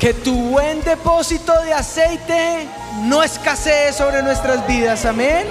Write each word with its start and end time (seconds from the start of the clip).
Que 0.00 0.14
tu 0.14 0.32
buen 0.32 0.80
depósito 0.84 1.52
de 1.62 1.74
aceite 1.74 2.68
no 3.02 3.20
escasee 3.20 3.92
sobre 3.92 4.22
nuestras 4.22 4.64
vidas. 4.68 5.04
Amén. 5.04 5.44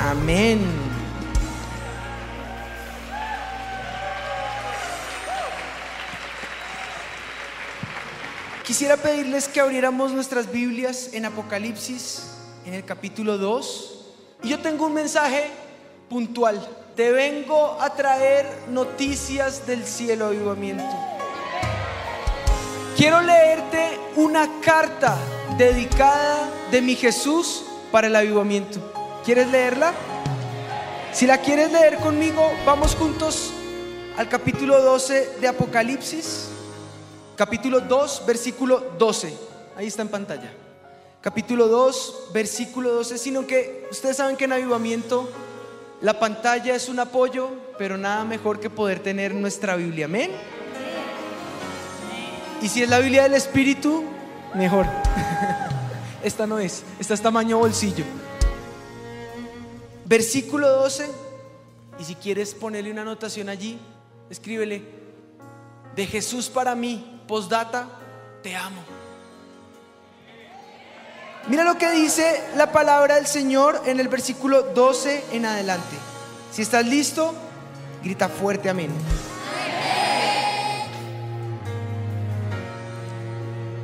Amén. 0.00 0.58
Quisiera 8.64 8.96
pedirles 8.96 9.46
que 9.46 9.60
abriéramos 9.60 10.10
nuestras 10.10 10.50
Biblias 10.50 11.10
en 11.12 11.26
Apocalipsis, 11.26 12.32
en 12.66 12.74
el 12.74 12.84
capítulo 12.84 13.38
2. 13.38 14.06
Y 14.42 14.48
yo 14.48 14.58
tengo 14.58 14.86
un 14.86 14.94
mensaje 14.94 15.50
puntual. 16.08 16.68
Te 16.96 17.12
vengo 17.12 17.80
a 17.80 17.94
traer 17.94 18.46
noticias 18.70 19.68
del 19.68 19.84
cielo, 19.84 20.26
avivamiento. 20.26 21.09
Quiero 23.00 23.22
leerte 23.22 23.98
una 24.16 24.60
carta 24.60 25.16
dedicada 25.56 26.50
de 26.70 26.82
mi 26.82 26.94
Jesús 26.94 27.64
para 27.90 28.08
el 28.08 28.14
avivamiento. 28.14 28.78
¿Quieres 29.24 29.48
leerla? 29.48 29.94
Si 31.10 31.26
la 31.26 31.38
quieres 31.38 31.72
leer 31.72 31.96
conmigo, 31.96 32.52
vamos 32.66 32.94
juntos 32.94 33.54
al 34.18 34.28
capítulo 34.28 34.82
12 34.82 35.38
de 35.40 35.48
Apocalipsis. 35.48 36.50
Capítulo 37.36 37.80
2, 37.80 38.24
versículo 38.26 38.92
12. 38.98 39.34
Ahí 39.78 39.86
está 39.86 40.02
en 40.02 40.08
pantalla. 40.08 40.52
Capítulo 41.22 41.68
2, 41.68 42.28
versículo 42.34 42.92
12. 42.92 43.16
Sino 43.16 43.46
que 43.46 43.88
ustedes 43.90 44.18
saben 44.18 44.36
que 44.36 44.44
en 44.44 44.52
avivamiento 44.52 45.26
la 46.02 46.20
pantalla 46.20 46.74
es 46.74 46.90
un 46.90 46.98
apoyo, 46.98 47.48
pero 47.78 47.96
nada 47.96 48.26
mejor 48.26 48.60
que 48.60 48.68
poder 48.68 49.00
tener 49.00 49.34
nuestra 49.34 49.74
Biblia. 49.76 50.04
Amén. 50.04 50.59
Y 52.62 52.68
si 52.68 52.82
es 52.82 52.88
la 52.88 52.98
Biblia 52.98 53.22
del 53.22 53.34
Espíritu, 53.34 54.04
mejor. 54.54 54.86
Esta 56.22 56.46
no 56.46 56.58
es, 56.58 56.82
esta 56.98 57.14
es 57.14 57.22
tamaño 57.22 57.58
bolsillo. 57.58 58.04
Versículo 60.04 60.68
12. 60.68 61.08
Y 61.98 62.04
si 62.04 62.14
quieres 62.14 62.54
ponerle 62.54 62.90
una 62.90 63.02
anotación 63.02 63.48
allí, 63.48 63.78
escríbele. 64.28 65.00
De 65.96 66.06
Jesús 66.06 66.50
para 66.50 66.74
mí, 66.74 67.22
postdata, 67.26 67.88
te 68.42 68.54
amo. 68.54 68.82
Mira 71.48 71.64
lo 71.64 71.78
que 71.78 71.90
dice 71.90 72.42
la 72.56 72.70
palabra 72.70 73.16
del 73.16 73.26
Señor 73.26 73.82
en 73.86 73.98
el 73.98 74.08
versículo 74.08 74.62
12 74.62 75.24
en 75.32 75.46
adelante. 75.46 75.96
Si 76.52 76.62
estás 76.62 76.86
listo, 76.86 77.34
grita 78.02 78.28
fuerte 78.28 78.68
amén. 78.68 78.90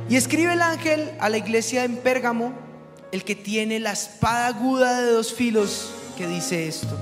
Y 0.09 0.15
escribe 0.15 0.53
el 0.53 0.61
ángel 0.61 1.11
a 1.19 1.29
la 1.29 1.37
iglesia 1.37 1.83
en 1.83 1.97
Pérgamo, 1.97 2.53
el 3.11 3.23
que 3.23 3.35
tiene 3.35 3.79
la 3.79 3.91
espada 3.91 4.47
aguda 4.47 5.01
de 5.01 5.11
dos 5.11 5.33
filos, 5.33 5.91
que 6.17 6.27
dice 6.27 6.67
esto. 6.67 6.97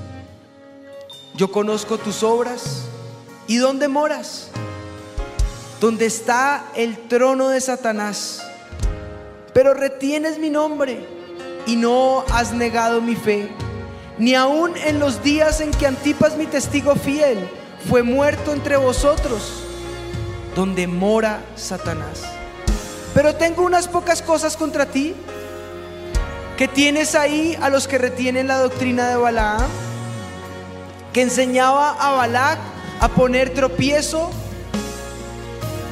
Yo 1.36 1.52
conozco 1.52 1.97
tus 1.97 2.23
obras 2.23 2.86
y 3.47 3.58
dónde 3.58 3.88
moras, 3.88 4.50
donde 5.80 6.08
está 6.08 6.66
el 6.75 6.97
trono 7.08 7.50
de 7.50 7.62
Satanás, 7.62 8.42
pero 9.53 9.73
retienes 9.73 10.40
mi 10.40 10.50
nombre 10.50 11.06
y 11.67 11.75
no 11.75 12.25
has 12.31 12.53
negado 12.53 13.02
mi 13.02 13.16
fe, 13.16 13.50
ni 14.17 14.34
aun 14.34 14.75
en 14.78 15.00
los 15.00 15.22
días 15.22 15.62
en 15.62 15.72
que 15.72 15.86
Antipas, 15.86 16.38
mi 16.38 16.45
testigo 16.47 16.95
fiel, 16.95 17.38
fue 17.88 18.02
muerto 18.02 18.52
entre 18.52 18.78
vosotros, 18.78 19.64
donde 20.56 20.88
mora 20.88 21.44
Satanás. 21.56 22.34
Pero 23.16 23.34
tengo 23.34 23.64
unas 23.64 23.88
pocas 23.88 24.22
cosas 24.22 24.58
contra 24.58 24.86
ti. 24.88 25.16
Que 26.58 26.68
tienes 26.68 27.16
ahí 27.16 27.58
a 27.62 27.70
los 27.70 27.88
que 27.88 27.98
retienen 27.98 28.48
la 28.48 28.59
doctrina 28.59 29.08
de 29.08 29.16
Balaam. 29.16 29.66
Que 31.14 31.22
enseñaba 31.22 31.92
a 31.92 32.12
Balac 32.12 32.59
a 33.00 33.08
poner 33.08 33.54
tropiezo 33.54 34.30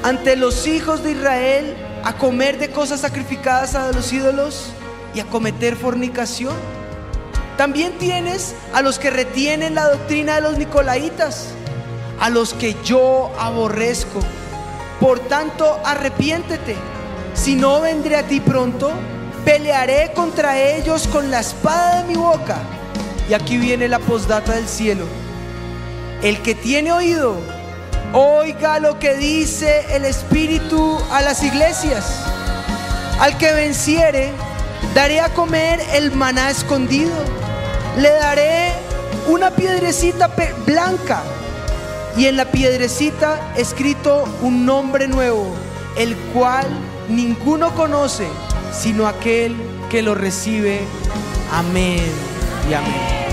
ante 0.03 0.35
los 0.35 0.67
hijos 0.67 1.01
de 1.01 1.13
Israel. 1.13 1.77
A 2.03 2.17
comer 2.17 2.59
de 2.59 2.69
cosas 2.71 2.99
sacrificadas 2.99 3.75
a 3.75 3.93
los 3.93 4.11
ídolos 4.11 4.65
y 5.15 5.21
a 5.21 5.25
cometer 5.25 5.77
fornicación. 5.77 6.55
También 7.55 7.97
tienes 7.99 8.53
a 8.73 8.81
los 8.81 8.99
que 8.99 9.11
retienen 9.11 9.75
la 9.75 9.87
doctrina 9.87 10.35
de 10.35 10.41
los 10.41 10.57
nicolaitas. 10.57 11.47
A 12.19 12.29
los 12.29 12.53
que 12.53 12.75
yo 12.83 13.31
aborrezco. 13.39 14.19
Por 14.99 15.21
tanto, 15.21 15.79
arrepiéntete 15.85 16.75
si 17.33 17.55
no 17.55 17.81
vendré 17.81 18.15
a 18.17 18.23
ti 18.23 18.39
pronto, 18.39 18.91
pelearé 19.45 20.11
contra 20.13 20.59
ellos 20.59 21.07
con 21.07 21.31
la 21.31 21.39
espada 21.39 22.01
de 22.01 22.07
mi 22.07 22.15
boca. 22.15 22.57
Y 23.29 23.33
aquí 23.33 23.57
viene 23.57 23.87
la 23.87 23.99
postdata 23.99 24.53
del 24.53 24.67
cielo. 24.67 25.05
El 26.21 26.41
que 26.41 26.55
tiene 26.55 26.91
oído, 26.91 27.37
oiga 28.13 28.79
lo 28.79 28.99
que 28.99 29.15
dice 29.15 29.85
el 29.95 30.05
Espíritu 30.05 30.97
a 31.11 31.21
las 31.21 31.43
iglesias. 31.43 32.19
Al 33.19 33.37
que 33.37 33.51
venciere, 33.53 34.31
daré 34.93 35.19
a 35.19 35.33
comer 35.33 35.81
el 35.93 36.11
maná 36.11 36.49
escondido. 36.49 37.13
Le 37.97 38.09
daré 38.09 38.71
una 39.27 39.51
piedrecita 39.51 40.29
blanca 40.65 41.23
y 42.17 42.25
en 42.27 42.37
la 42.37 42.45
piedrecita 42.45 43.53
escrito 43.55 44.25
un 44.41 44.65
nombre 44.65 45.07
nuevo, 45.07 45.55
el 45.95 46.15
cual 46.33 46.67
ninguno 47.09 47.73
conoce 47.75 48.27
sino 48.73 49.07
aquel 49.07 49.55
que 49.89 50.01
lo 50.01 50.15
recibe. 50.15 50.81
Amén 51.51 52.11
y 52.69 52.73
amén. 52.73 53.23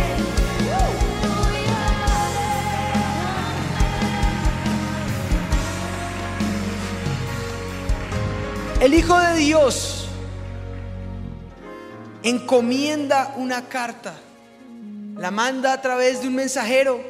El 8.81 8.95
Hijo 8.95 9.19
de 9.19 9.35
Dios 9.35 10.09
encomienda 12.23 13.35
una 13.37 13.69
carta, 13.69 14.15
la 15.17 15.31
manda 15.31 15.73
a 15.73 15.83
través 15.83 16.23
de 16.23 16.29
un 16.29 16.35
mensajero. 16.35 17.01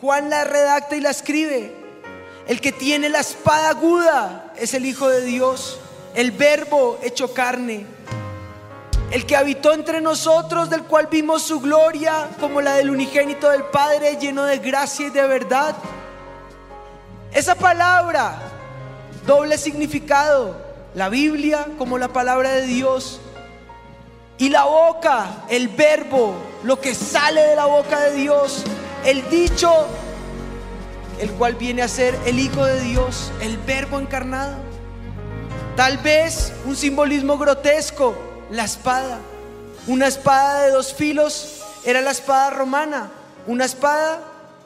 Juan 0.00 0.30
la 0.30 0.44
redacta 0.44 0.94
y 0.94 1.00
la 1.00 1.10
escribe. 1.10 1.74
El 2.46 2.60
que 2.60 2.70
tiene 2.70 3.08
la 3.08 3.18
espada 3.18 3.70
aguda 3.70 4.47
es 4.60 4.74
el 4.74 4.86
Hijo 4.86 5.08
de 5.08 5.22
Dios 5.22 5.78
el 6.14 6.32
verbo 6.32 6.98
hecho 7.02 7.32
carne, 7.32 7.86
el 9.10 9.24
que 9.24 9.36
habitó 9.36 9.72
entre 9.72 10.00
nosotros, 10.00 10.68
del 10.68 10.82
cual 10.82 11.06
vimos 11.08 11.42
su 11.42 11.60
gloria 11.60 12.28
como 12.40 12.60
la 12.60 12.74
del 12.74 12.90
unigénito 12.90 13.48
del 13.50 13.62
Padre, 13.64 14.16
lleno 14.20 14.44
de 14.44 14.58
gracia 14.58 15.06
y 15.06 15.10
de 15.10 15.26
verdad. 15.26 15.76
Esa 17.32 17.54
palabra, 17.54 18.36
doble 19.26 19.58
significado, 19.58 20.56
la 20.94 21.08
Biblia 21.08 21.68
como 21.78 21.98
la 21.98 22.08
palabra 22.08 22.50
de 22.50 22.62
Dios, 22.62 23.20
y 24.38 24.48
la 24.48 24.64
boca, 24.64 25.44
el 25.48 25.68
verbo, 25.68 26.34
lo 26.64 26.80
que 26.80 26.94
sale 26.94 27.42
de 27.42 27.56
la 27.56 27.66
boca 27.66 28.00
de 28.00 28.14
Dios, 28.14 28.64
el 29.04 29.28
dicho, 29.30 29.86
el 31.20 31.30
cual 31.32 31.54
viene 31.54 31.82
a 31.82 31.88
ser 31.88 32.18
el 32.26 32.38
Hijo 32.38 32.64
de 32.64 32.80
Dios, 32.80 33.30
el 33.40 33.58
verbo 33.58 33.98
encarnado. 33.98 34.56
Tal 35.76 35.98
vez 35.98 36.52
un 36.64 36.76
simbolismo 36.76 37.38
grotesco, 37.38 38.16
la 38.50 38.64
espada. 38.64 39.18
Una 39.86 40.06
espada 40.06 40.62
de 40.62 40.72
dos 40.72 40.92
filos 40.92 41.62
era 41.84 42.00
la 42.00 42.10
espada 42.10 42.50
romana, 42.50 43.10
una 43.46 43.64
espada 43.64 44.20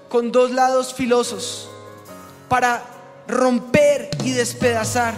con 0.08 0.32
dos 0.32 0.50
lados 0.50 0.94
filosos 0.94 1.68
para 2.48 2.82
romper 3.28 4.10
y 4.24 4.32
despedazar. 4.32 5.14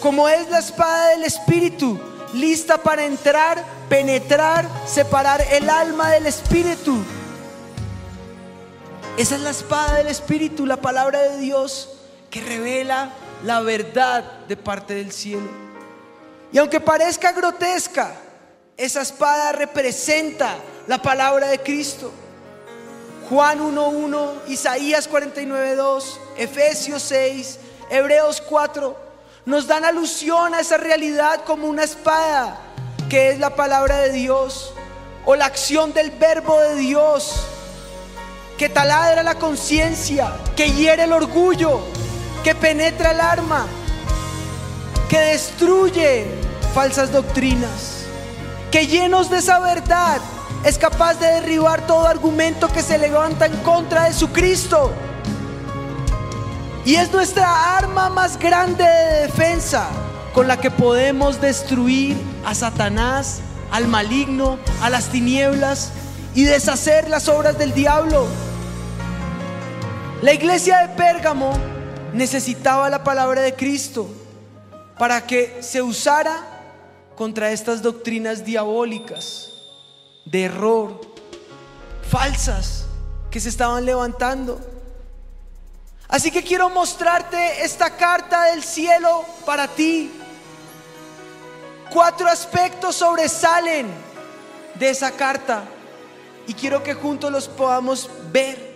Como 0.00 0.28
es 0.28 0.48
la 0.50 0.58
espada 0.58 1.08
del 1.08 1.24
espíritu, 1.24 1.98
lista 2.34 2.78
para 2.78 3.04
entrar, 3.04 3.64
penetrar, 3.88 4.66
separar 4.86 5.40
el 5.52 5.68
alma 5.68 6.10
del 6.10 6.26
espíritu. 6.26 6.98
Esa 9.16 9.34
es 9.34 9.40
la 9.42 9.50
espada 9.50 9.94
del 9.94 10.06
espíritu, 10.06 10.66
la 10.66 10.78
palabra 10.78 11.20
de 11.20 11.38
Dios 11.38 11.88
que 12.30 12.40
revela 12.40 13.10
la 13.44 13.60
verdad 13.60 14.24
de 14.46 14.56
parte 14.56 14.94
del 14.94 15.12
cielo. 15.12 15.48
Y 16.52 16.58
aunque 16.58 16.80
parezca 16.80 17.32
grotesca, 17.32 18.14
esa 18.76 19.02
espada 19.02 19.52
representa 19.52 20.54
la 20.86 21.02
palabra 21.02 21.48
de 21.48 21.60
Cristo. 21.60 22.12
Juan 23.28 23.60
1.1, 23.60 24.48
Isaías 24.48 25.08
49.2, 25.08 26.04
Efesios 26.36 27.02
6, 27.02 27.58
Hebreos 27.90 28.40
4, 28.40 28.96
nos 29.46 29.66
dan 29.66 29.84
alusión 29.84 30.54
a 30.54 30.60
esa 30.60 30.78
realidad 30.78 31.44
como 31.44 31.68
una 31.68 31.84
espada, 31.84 32.58
que 33.08 33.30
es 33.30 33.38
la 33.38 33.54
palabra 33.54 33.98
de 33.98 34.12
Dios, 34.12 34.72
o 35.26 35.36
la 35.36 35.44
acción 35.44 35.92
del 35.92 36.10
verbo 36.10 36.58
de 36.58 36.76
Dios, 36.76 37.46
que 38.60 38.68
taladra 38.68 39.22
la 39.22 39.36
conciencia, 39.36 40.34
que 40.54 40.70
hiere 40.70 41.04
el 41.04 41.14
orgullo, 41.14 41.80
que 42.44 42.54
penetra 42.54 43.12
el 43.12 43.20
arma, 43.22 43.66
que 45.08 45.18
destruye 45.18 46.26
falsas 46.74 47.10
doctrinas, 47.10 48.04
que 48.70 48.86
llenos 48.86 49.30
de 49.30 49.38
esa 49.38 49.60
verdad 49.60 50.18
es 50.62 50.76
capaz 50.76 51.14
de 51.14 51.28
derribar 51.28 51.86
todo 51.86 52.06
argumento 52.06 52.68
que 52.68 52.82
se 52.82 52.98
levanta 52.98 53.46
en 53.46 53.56
contra 53.62 54.04
de 54.04 54.12
su 54.12 54.28
Cristo. 54.28 54.92
Y 56.84 56.96
es 56.96 57.10
nuestra 57.12 57.78
arma 57.78 58.10
más 58.10 58.38
grande 58.38 58.84
de 58.84 59.22
defensa 59.22 59.86
con 60.34 60.46
la 60.46 60.60
que 60.60 60.70
podemos 60.70 61.40
destruir 61.40 62.14
a 62.44 62.54
Satanás, 62.54 63.40
al 63.70 63.88
maligno, 63.88 64.58
a 64.82 64.90
las 64.90 65.06
tinieblas 65.06 65.92
y 66.34 66.44
deshacer 66.44 67.08
las 67.08 67.26
obras 67.26 67.56
del 67.56 67.72
diablo. 67.72 68.26
La 70.22 70.34
iglesia 70.34 70.86
de 70.86 70.94
Pérgamo 70.96 71.50
necesitaba 72.12 72.90
la 72.90 73.02
palabra 73.02 73.40
de 73.40 73.54
Cristo 73.54 74.06
para 74.98 75.26
que 75.26 75.62
se 75.62 75.80
usara 75.80 76.36
contra 77.16 77.50
estas 77.52 77.80
doctrinas 77.80 78.44
diabólicas 78.44 79.50
de 80.26 80.44
error, 80.44 81.00
falsas, 82.10 82.84
que 83.30 83.40
se 83.40 83.48
estaban 83.48 83.86
levantando. 83.86 84.60
Así 86.06 86.30
que 86.30 86.42
quiero 86.42 86.68
mostrarte 86.68 87.64
esta 87.64 87.96
carta 87.96 88.44
del 88.50 88.62
cielo 88.62 89.24
para 89.46 89.68
ti. 89.68 90.10
Cuatro 91.88 92.28
aspectos 92.28 92.96
sobresalen 92.96 93.86
de 94.74 94.90
esa 94.90 95.12
carta 95.12 95.64
y 96.46 96.52
quiero 96.52 96.82
que 96.82 96.92
juntos 96.92 97.32
los 97.32 97.48
podamos 97.48 98.10
ver. 98.30 98.69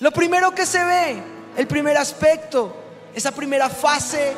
Lo 0.00 0.10
primero 0.10 0.54
que 0.54 0.64
se 0.64 0.82
ve, 0.82 1.22
el 1.58 1.66
primer 1.66 1.98
aspecto, 1.98 2.74
esa 3.14 3.32
primera 3.32 3.68
fase, 3.68 4.32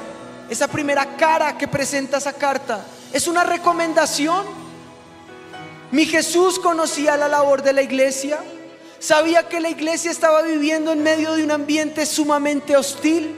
esa 0.50 0.66
primera 0.66 1.16
cara 1.16 1.56
que 1.56 1.68
presenta 1.68 2.18
esa 2.18 2.32
carta, 2.32 2.84
es 3.12 3.28
una 3.28 3.44
recomendación. 3.44 4.44
Mi 5.92 6.04
Jesús 6.04 6.58
conocía 6.58 7.16
la 7.16 7.28
labor 7.28 7.62
de 7.62 7.72
la 7.72 7.82
iglesia, 7.82 8.40
sabía 8.98 9.48
que 9.48 9.60
la 9.60 9.68
iglesia 9.68 10.10
estaba 10.10 10.42
viviendo 10.42 10.90
en 10.90 11.04
medio 11.04 11.34
de 11.34 11.44
un 11.44 11.52
ambiente 11.52 12.06
sumamente 12.06 12.76
hostil 12.76 13.36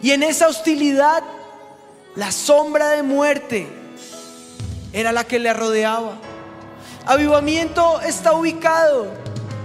y 0.00 0.12
en 0.12 0.22
esa 0.22 0.46
hostilidad 0.46 1.24
la 2.14 2.30
sombra 2.30 2.90
de 2.90 3.02
muerte 3.02 3.66
era 4.92 5.10
la 5.10 5.24
que 5.24 5.40
le 5.40 5.52
rodeaba. 5.54 6.18
Avivamiento 7.06 8.00
está 8.02 8.32
ubicado 8.32 9.08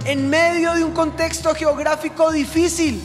en 0.06 0.30
medio 0.30 0.72
de 0.74 0.84
un 0.84 0.92
contexto 0.92 1.52
geográfico 1.52 2.30
difícil, 2.30 3.02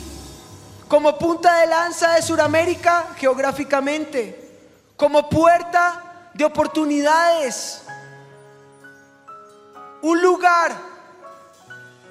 como 0.86 1.18
punta 1.18 1.60
de 1.60 1.66
lanza 1.66 2.14
de 2.14 2.22
Sudamérica 2.22 3.12
geográficamente, 3.16 4.38
como 4.96 5.28
puerta 5.28 6.30
de 6.32 6.44
oportunidades, 6.44 7.82
un 10.00 10.22
lugar 10.22 10.76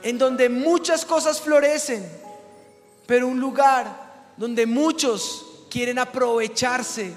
en 0.03 0.17
donde 0.17 0.49
muchas 0.49 1.05
cosas 1.05 1.39
florecen, 1.39 2.05
pero 3.07 3.29
un 3.29 3.39
lugar 3.39 4.33
donde 4.35 4.65
muchos 4.65 5.45
quieren 5.69 5.99
aprovecharse 5.99 7.15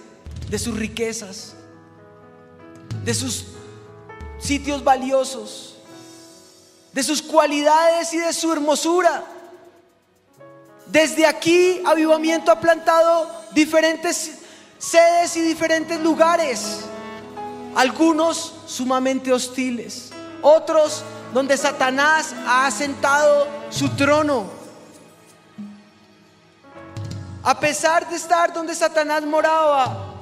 de 0.49 0.59
sus 0.61 0.79
riquezas, 0.79 1.57
de 3.03 3.15
sus 3.15 3.47
sitios 4.39 4.85
valiosos 4.85 5.74
de 6.95 7.03
sus 7.03 7.21
cualidades 7.21 8.15
y 8.15 8.19
de 8.19 8.33
su 8.33 8.53
hermosura. 8.53 9.25
Desde 10.87 11.27
aquí, 11.27 11.83
Avivamiento 11.85 12.53
ha 12.53 12.61
plantado 12.61 13.29
diferentes 13.51 14.39
sedes 14.79 15.37
y 15.37 15.41
diferentes 15.41 16.01
lugares. 16.01 16.83
Algunos 17.75 18.55
sumamente 18.67 19.33
hostiles, 19.33 20.13
otros 20.41 21.03
donde 21.33 21.57
Satanás 21.57 22.33
ha 22.47 22.67
asentado 22.69 23.49
su 23.71 23.89
trono. 23.97 24.45
A 27.43 27.59
pesar 27.59 28.09
de 28.09 28.15
estar 28.15 28.53
donde 28.53 28.73
Satanás 28.73 29.25
moraba, 29.25 30.13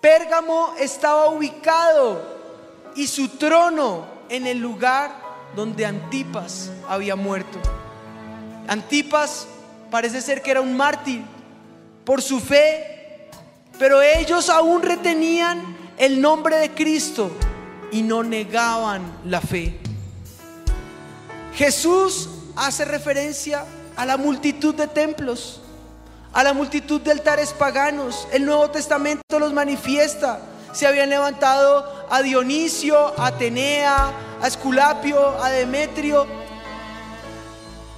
Pérgamo 0.00 0.72
estaba 0.78 1.28
ubicado 1.28 2.22
y 2.94 3.06
su 3.06 3.28
trono 3.36 4.06
en 4.30 4.46
el 4.46 4.58
lugar 4.58 5.25
donde 5.56 5.86
Antipas 5.86 6.70
había 6.88 7.16
muerto. 7.16 7.58
Antipas 8.68 9.48
parece 9.90 10.20
ser 10.20 10.42
que 10.42 10.50
era 10.50 10.60
un 10.60 10.76
mártir 10.76 11.22
por 12.04 12.22
su 12.22 12.38
fe, 12.38 13.30
pero 13.78 14.02
ellos 14.02 14.48
aún 14.50 14.82
retenían 14.82 15.76
el 15.96 16.20
nombre 16.20 16.56
de 16.56 16.70
Cristo 16.72 17.30
y 17.90 18.02
no 18.02 18.22
negaban 18.22 19.02
la 19.24 19.40
fe. 19.40 19.78
Jesús 21.54 22.28
hace 22.54 22.84
referencia 22.84 23.64
a 23.96 24.04
la 24.04 24.18
multitud 24.18 24.74
de 24.74 24.86
templos, 24.86 25.62
a 26.32 26.42
la 26.42 26.52
multitud 26.52 27.00
de 27.00 27.12
altares 27.12 27.54
paganos. 27.54 28.28
El 28.30 28.44
Nuevo 28.44 28.70
Testamento 28.70 29.38
los 29.38 29.54
manifiesta. 29.54 30.40
Se 30.72 30.86
habían 30.86 31.08
levantado 31.08 32.06
a 32.10 32.20
Dionisio, 32.20 33.18
a 33.18 33.28
Atenea, 33.28 34.12
a 34.46 34.48
Esculapio, 34.48 35.42
a 35.42 35.50
Demetrio. 35.50 36.24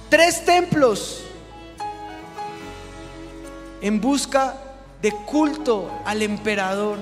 Tres 0.09 0.43
templos 0.43 1.21
en 3.81 4.01
busca 4.01 4.55
de 4.99 5.11
culto 5.11 5.91
al 6.05 6.23
emperador. 6.23 6.97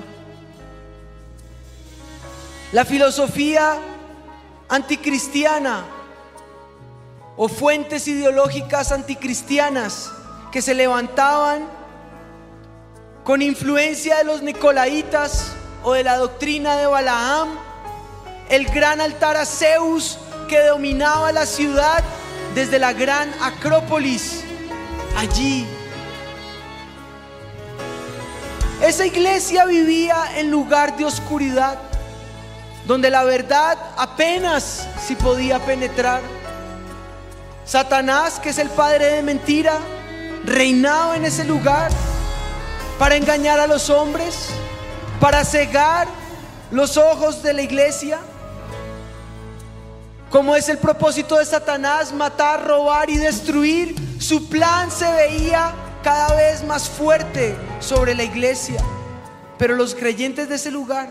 La 2.72 2.84
filosofía 2.84 3.78
anticristiana 4.68 5.82
o 7.38 7.48
fuentes 7.48 8.06
ideológicas 8.06 8.92
anticristianas 8.92 10.12
que 10.52 10.60
se 10.60 10.74
levantaban 10.74 11.66
con 13.24 13.40
influencia 13.40 14.18
de 14.18 14.24
los 14.24 14.42
nicolaitas 14.42 15.54
o 15.82 15.94
de 15.94 16.04
la 16.04 16.18
doctrina 16.18 16.76
de 16.76 16.86
Balaam 16.86 17.67
el 18.48 18.66
gran 18.66 19.00
altar 19.00 19.36
a 19.36 19.44
Zeus 19.44 20.18
que 20.48 20.60
dominaba 20.64 21.32
la 21.32 21.46
ciudad 21.46 22.02
desde 22.54 22.78
la 22.78 22.92
gran 22.92 23.32
Acrópolis. 23.40 24.42
Allí. 25.16 25.66
Esa 28.82 29.06
iglesia 29.06 29.64
vivía 29.64 30.16
en 30.36 30.50
lugar 30.50 30.96
de 30.96 31.04
oscuridad, 31.04 31.78
donde 32.86 33.10
la 33.10 33.24
verdad 33.24 33.76
apenas 33.96 34.86
si 35.04 35.16
podía 35.16 35.58
penetrar. 35.58 36.22
Satanás, 37.64 38.38
que 38.40 38.50
es 38.50 38.58
el 38.58 38.70
padre 38.70 39.06
de 39.06 39.22
mentira, 39.22 39.78
reinaba 40.44 41.16
en 41.16 41.24
ese 41.24 41.44
lugar 41.44 41.90
para 42.98 43.16
engañar 43.16 43.60
a 43.60 43.66
los 43.66 43.90
hombres, 43.90 44.48
para 45.20 45.44
cegar 45.44 46.08
los 46.70 46.96
ojos 46.96 47.42
de 47.42 47.52
la 47.52 47.62
iglesia. 47.62 48.20
Como 50.30 50.54
es 50.54 50.68
el 50.68 50.76
propósito 50.76 51.38
de 51.38 51.46
Satanás, 51.46 52.12
matar, 52.12 52.66
robar 52.66 53.08
y 53.08 53.16
destruir, 53.16 53.94
su 54.20 54.48
plan 54.48 54.90
se 54.90 55.10
veía 55.10 55.72
cada 56.02 56.34
vez 56.34 56.62
más 56.64 56.88
fuerte 56.88 57.56
sobre 57.80 58.14
la 58.14 58.24
iglesia. 58.24 58.82
Pero 59.56 59.74
los 59.74 59.94
creyentes 59.94 60.48
de 60.50 60.56
ese 60.56 60.70
lugar 60.70 61.08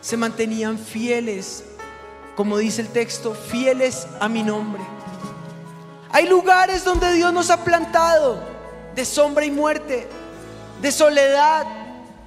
se 0.00 0.16
mantenían 0.16 0.78
fieles, 0.78 1.62
como 2.36 2.56
dice 2.56 2.80
el 2.80 2.88
texto, 2.88 3.34
fieles 3.34 4.06
a 4.18 4.30
mi 4.30 4.42
nombre. 4.42 4.82
Hay 6.10 6.26
lugares 6.26 6.84
donde 6.84 7.12
Dios 7.12 7.34
nos 7.34 7.50
ha 7.50 7.64
plantado 7.64 8.40
de 8.94 9.04
sombra 9.04 9.44
y 9.44 9.50
muerte, 9.50 10.08
de 10.80 10.90
soledad, 10.90 11.66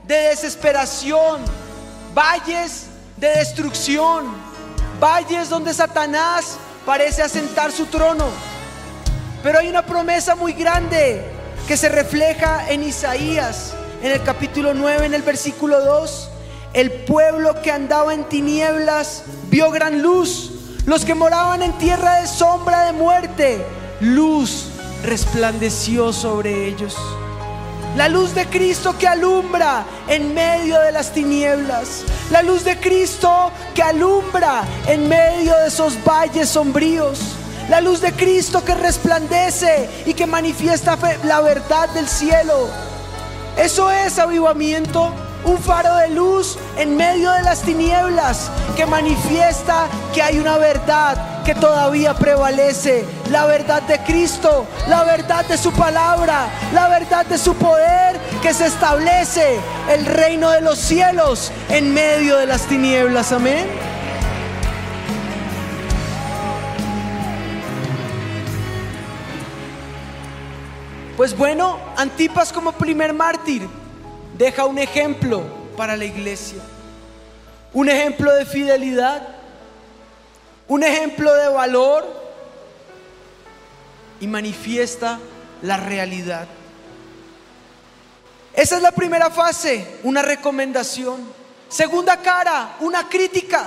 de 0.06 0.16
desesperación, 0.16 1.42
valles 2.14 2.86
de 3.18 3.30
destrucción 3.30 4.49
valles 5.00 5.50
donde 5.50 5.74
Satanás 5.74 6.58
parece 6.86 7.22
asentar 7.22 7.72
su 7.72 7.86
trono. 7.86 8.26
Pero 9.42 9.60
hay 9.60 9.70
una 9.70 9.86
promesa 9.86 10.36
muy 10.36 10.54
grande 10.54 11.24
que 11.68 11.78
se 11.78 11.90
refleja 11.90 12.70
en 12.70 12.84
Isaías, 12.84 13.74
en 14.02 14.12
el 14.12 14.24
capítulo 14.24 14.74
9, 14.74 15.06
en 15.06 15.14
el 15.14 15.22
versículo 15.22 15.84
2. 15.84 16.30
El 16.74 16.92
pueblo 16.92 17.62
que 17.62 17.72
andaba 17.72 18.14
en 18.14 18.26
tinieblas 18.26 19.24
vio 19.50 19.72
gran 19.72 20.02
luz. 20.02 20.52
Los 20.86 21.06
que 21.06 21.16
moraban 21.16 21.62
en 21.62 21.74
tierra 21.74 22.22
de 22.22 22.28
sombra 22.28 22.86
de 22.86 22.94
muerte, 22.94 23.66
luz 24.00 24.68
resplandeció 25.04 26.12
sobre 26.12 26.68
ellos. 26.68 26.96
La 27.96 28.08
luz 28.08 28.34
de 28.36 28.46
Cristo 28.46 28.96
que 28.98 29.08
alumbra 29.08 29.84
en 30.08 30.34
medio 30.34 30.80
de 30.80 30.92
las 30.92 31.12
tinieblas. 31.12 32.04
La 32.32 32.42
luz 32.42 32.64
de 32.64 32.80
Cristo 32.80 33.52
que 33.74 33.82
alumbra 33.82 34.64
en 34.88 35.10
medio 35.10 35.56
de 35.58 35.68
esos 35.68 35.98
valles 36.04 36.50
sombríos. 36.50 37.20
La 37.70 37.82
luz 37.82 38.02
de 38.02 38.14
Cristo 38.14 38.64
que 38.64 38.76
resplandece 38.76 39.90
y 40.06 40.14
que 40.14 40.28
manifiesta 40.28 40.98
la 41.26 41.42
verdad 41.42 41.90
del 41.90 42.08
cielo. 42.08 42.68
Eso 43.58 43.92
es 43.92 44.18
avivamiento, 44.20 45.12
un 45.44 45.58
faro 45.58 45.96
de 45.98 46.10
luz 46.10 46.58
en 46.78 46.96
medio 46.96 47.32
de 47.32 47.42
las 47.44 47.62
tinieblas 47.62 48.50
que 48.78 48.86
manifiesta 48.86 49.88
que 50.14 50.22
hay 50.22 50.40
una 50.40 50.58
verdad 50.58 51.39
que 51.50 51.56
todavía 51.56 52.14
prevalece, 52.14 53.04
la 53.32 53.48
verdad 53.48 53.82
de 53.82 53.98
Cristo, 54.04 54.68
la 54.88 55.04
verdad 55.04 55.44
de 55.46 55.58
su 55.58 55.72
palabra, 55.72 56.48
la 56.76 56.88
verdad 56.90 57.26
de 57.26 57.40
su 57.40 57.56
poder 57.56 58.20
que 58.44 58.54
se 58.54 58.68
establece 58.68 59.60
el 59.90 60.06
reino 60.06 60.52
de 60.52 60.62
los 60.62 60.78
cielos 60.78 61.52
en 61.70 61.92
medio 61.92 62.38
de 62.38 62.46
las 62.46 62.68
tinieblas. 62.68 63.32
Amén. 63.32 63.66
Pues 71.18 71.36
bueno, 71.36 71.80
Antipas 71.98 72.54
como 72.54 72.74
primer 72.74 73.12
mártir 73.12 73.68
deja 74.38 74.66
un 74.66 74.78
ejemplo 74.78 75.42
para 75.76 75.98
la 75.98 76.06
iglesia. 76.06 76.60
Un 77.74 77.90
ejemplo 77.90 78.32
de 78.36 78.46
fidelidad, 78.46 79.39
un 80.70 80.84
ejemplo 80.84 81.34
de 81.36 81.50
valor 81.50 82.08
y 84.20 84.28
manifiesta 84.28 85.20
la 85.64 85.78
realidad. 85.78 86.48
Esa 88.54 88.78
es 88.78 88.82
la 88.82 88.92
primera 88.92 89.30
fase, 89.30 90.00
una 90.04 90.22
recomendación. 90.22 91.22
Segunda 91.68 92.18
cara, 92.18 92.78
una 92.82 93.10
crítica. 93.10 93.66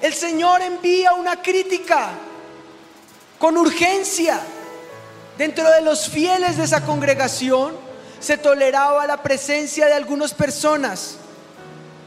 El 0.00 0.14
Señor 0.14 0.62
envía 0.62 1.12
una 1.12 1.40
crítica 1.40 2.10
con 3.38 3.56
urgencia. 3.56 4.40
Dentro 5.36 5.68
de 5.70 5.82
los 5.82 6.08
fieles 6.08 6.56
de 6.56 6.64
esa 6.64 6.84
congregación 6.86 7.76
se 8.18 8.38
toleraba 8.38 9.06
la 9.06 9.22
presencia 9.22 9.86
de 9.86 9.92
algunas 9.92 10.32
personas 10.32 11.16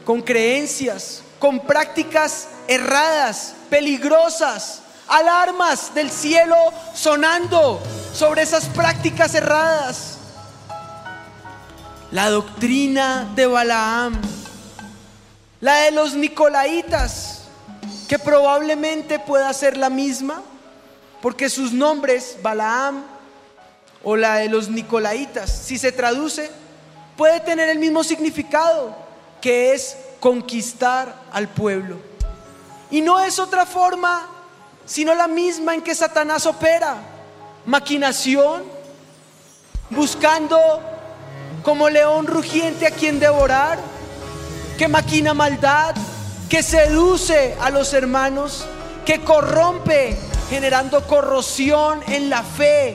con 0.04 0.22
creencias, 0.22 1.22
con 1.38 1.60
prácticas 1.60 2.48
erradas, 2.66 3.54
peligrosas, 3.70 4.80
alarmas 5.06 5.94
del 5.94 6.10
cielo 6.10 6.56
sonando 6.94 7.80
sobre 8.12 8.42
esas 8.42 8.66
prácticas 8.66 9.34
erradas. 9.34 10.18
La 12.10 12.30
doctrina 12.30 13.30
de 13.34 13.46
Balaam, 13.46 14.20
la 15.60 15.76
de 15.80 15.90
los 15.90 16.14
Nicolaitas, 16.14 17.42
que 18.08 18.18
probablemente 18.18 19.18
pueda 19.18 19.52
ser 19.52 19.76
la 19.76 19.90
misma, 19.90 20.42
porque 21.20 21.50
sus 21.50 21.72
nombres, 21.72 22.38
Balaam, 22.42 23.04
o 24.02 24.16
la 24.16 24.36
de 24.36 24.48
los 24.48 24.68
Nicolaitas, 24.68 25.50
si 25.50 25.76
se 25.76 25.92
traduce, 25.92 26.50
puede 27.16 27.40
tener 27.40 27.68
el 27.68 27.78
mismo 27.78 28.02
significado, 28.04 28.96
que 29.40 29.74
es 29.74 29.96
conquistar 30.20 31.22
al 31.32 31.48
pueblo. 31.48 31.96
Y 32.90 33.00
no 33.00 33.20
es 33.20 33.38
otra 33.38 33.66
forma, 33.66 34.26
sino 34.86 35.14
la 35.14 35.28
misma 35.28 35.74
en 35.74 35.82
que 35.82 35.94
Satanás 35.94 36.46
opera. 36.46 36.96
Maquinación, 37.66 38.62
buscando 39.90 40.58
como 41.62 41.88
león 41.90 42.26
rugiente 42.26 42.86
a 42.86 42.90
quien 42.90 43.20
devorar, 43.20 43.78
que 44.78 44.88
maquina 44.88 45.34
maldad, 45.34 45.94
que 46.48 46.62
seduce 46.62 47.56
a 47.60 47.68
los 47.70 47.92
hermanos, 47.92 48.64
que 49.04 49.20
corrompe, 49.22 50.16
generando 50.48 51.06
corrosión 51.06 52.00
en 52.06 52.30
la 52.30 52.42
fe, 52.42 52.94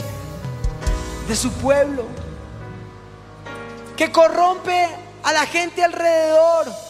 de 1.28 1.36
su 1.36 1.52
pueblo, 1.52 2.06
que 3.96 4.12
corrompe 4.12 4.88
a 5.24 5.32
la 5.34 5.46
gente 5.46 5.84
alrededor. 5.84 6.83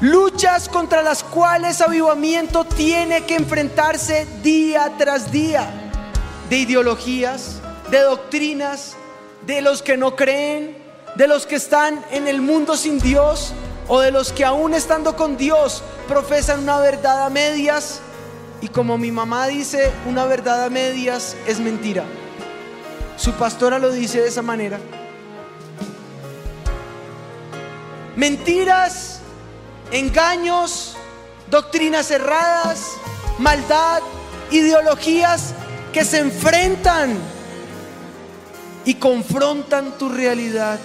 Luchas 0.00 0.68
contra 0.68 1.02
las 1.02 1.24
cuales 1.24 1.80
avivamiento 1.80 2.64
tiene 2.64 3.24
que 3.24 3.34
enfrentarse 3.34 4.28
día 4.44 4.92
tras 4.96 5.32
día, 5.32 5.68
de 6.48 6.58
ideologías, 6.58 7.56
de 7.90 7.98
doctrinas, 8.02 8.94
de 9.44 9.60
los 9.60 9.82
que 9.82 9.96
no 9.96 10.14
creen, 10.14 10.76
de 11.16 11.26
los 11.26 11.46
que 11.46 11.56
están 11.56 12.04
en 12.12 12.28
el 12.28 12.40
mundo 12.40 12.76
sin 12.76 13.00
Dios 13.00 13.52
o 13.88 13.98
de 13.98 14.12
los 14.12 14.30
que 14.30 14.44
aún 14.44 14.72
estando 14.72 15.16
con 15.16 15.36
Dios 15.36 15.82
profesan 16.06 16.60
una 16.60 16.78
verdad 16.78 17.26
a 17.26 17.30
medias. 17.30 18.00
Y 18.60 18.68
como 18.68 18.98
mi 18.98 19.10
mamá 19.10 19.48
dice, 19.48 19.90
una 20.06 20.26
verdad 20.26 20.64
a 20.64 20.70
medias 20.70 21.34
es 21.48 21.58
mentira. 21.58 22.04
Su 23.16 23.32
pastora 23.32 23.80
lo 23.80 23.90
dice 23.90 24.20
de 24.20 24.28
esa 24.28 24.42
manera. 24.42 24.78
Mentiras, 28.14 29.17
engaños, 29.90 30.96
doctrinas 31.50 32.10
erradas, 32.10 32.92
maldad, 33.38 34.02
ideologías 34.50 35.54
que 35.92 36.04
se 36.04 36.18
enfrentan 36.18 37.16
y 38.84 38.94
confrontan 38.94 39.96
tu 39.98 40.08
realidad. 40.08 40.78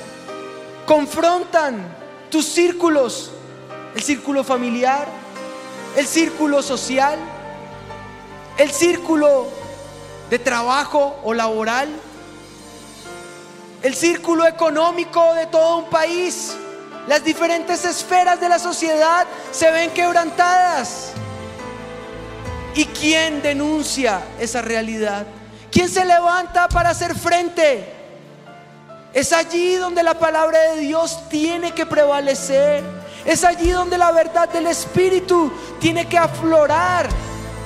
Confrontan 0.86 1.95
tus 2.29 2.45
círculos, 2.45 3.31
el 3.95 4.03
círculo 4.03 4.43
familiar, 4.43 5.07
el 5.95 6.05
círculo 6.05 6.62
social, 6.62 7.17
el 8.57 8.72
círculo 8.72 9.48
de 10.29 10.39
trabajo 10.39 11.19
o 11.24 11.33
laboral 11.33 11.89
el 13.83 13.93
círculo 13.93 14.48
económico 14.48 15.33
de 15.33 15.45
todo 15.48 15.79
un 15.79 15.89
país, 15.89 16.55
las 17.07 17.24
diferentes 17.24 17.83
esferas 17.86 18.39
de 18.39 18.50
la 18.50 18.60
sociedad 18.60 19.27
se 19.51 19.69
ven 19.72 19.91
quebrantadas. 19.91 21.12
¿Y 22.75 22.86
quién 22.86 23.41
denuncia 23.41 24.22
esa 24.39 24.62
realidad? 24.62 25.25
¿Quién 25.72 25.89
se 25.89 26.05
levanta 26.05 26.67
para 26.69 26.89
hacer 26.91 27.15
frente? 27.15 27.91
Es 29.13 29.31
allí 29.31 29.75
donde 29.75 30.01
la 30.01 30.15
palabra 30.15 30.60
de 30.72 30.81
Dios 30.81 31.29
tiene 31.29 31.74
que 31.74 31.86
prevalecer. 31.86 32.83
Es 33.25 33.43
allí 33.43 33.69
donde 33.69 33.98
la 33.98 34.12
verdad 34.12 34.50
del 34.50 34.67
Espíritu 34.67 35.51
tiene 35.79 36.07
que 36.07 36.17
aflorar 36.17 37.07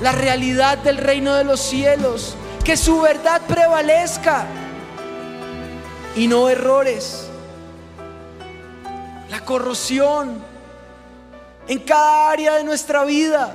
la 0.01 0.11
realidad 0.11 0.77
del 0.79 0.97
reino 0.97 1.35
de 1.35 1.45
los 1.45 1.61
cielos. 1.61 2.35
Que 2.65 2.75
su 2.75 2.99
verdad 2.99 3.41
prevalezca 3.47 4.45
y 6.17 6.27
no 6.27 6.49
errores. 6.49 7.26
La 9.29 9.41
corrosión 9.41 10.41
en 11.67 11.79
cada 11.79 12.29
área 12.31 12.55
de 12.55 12.63
nuestra 12.63 13.03
vida 13.03 13.51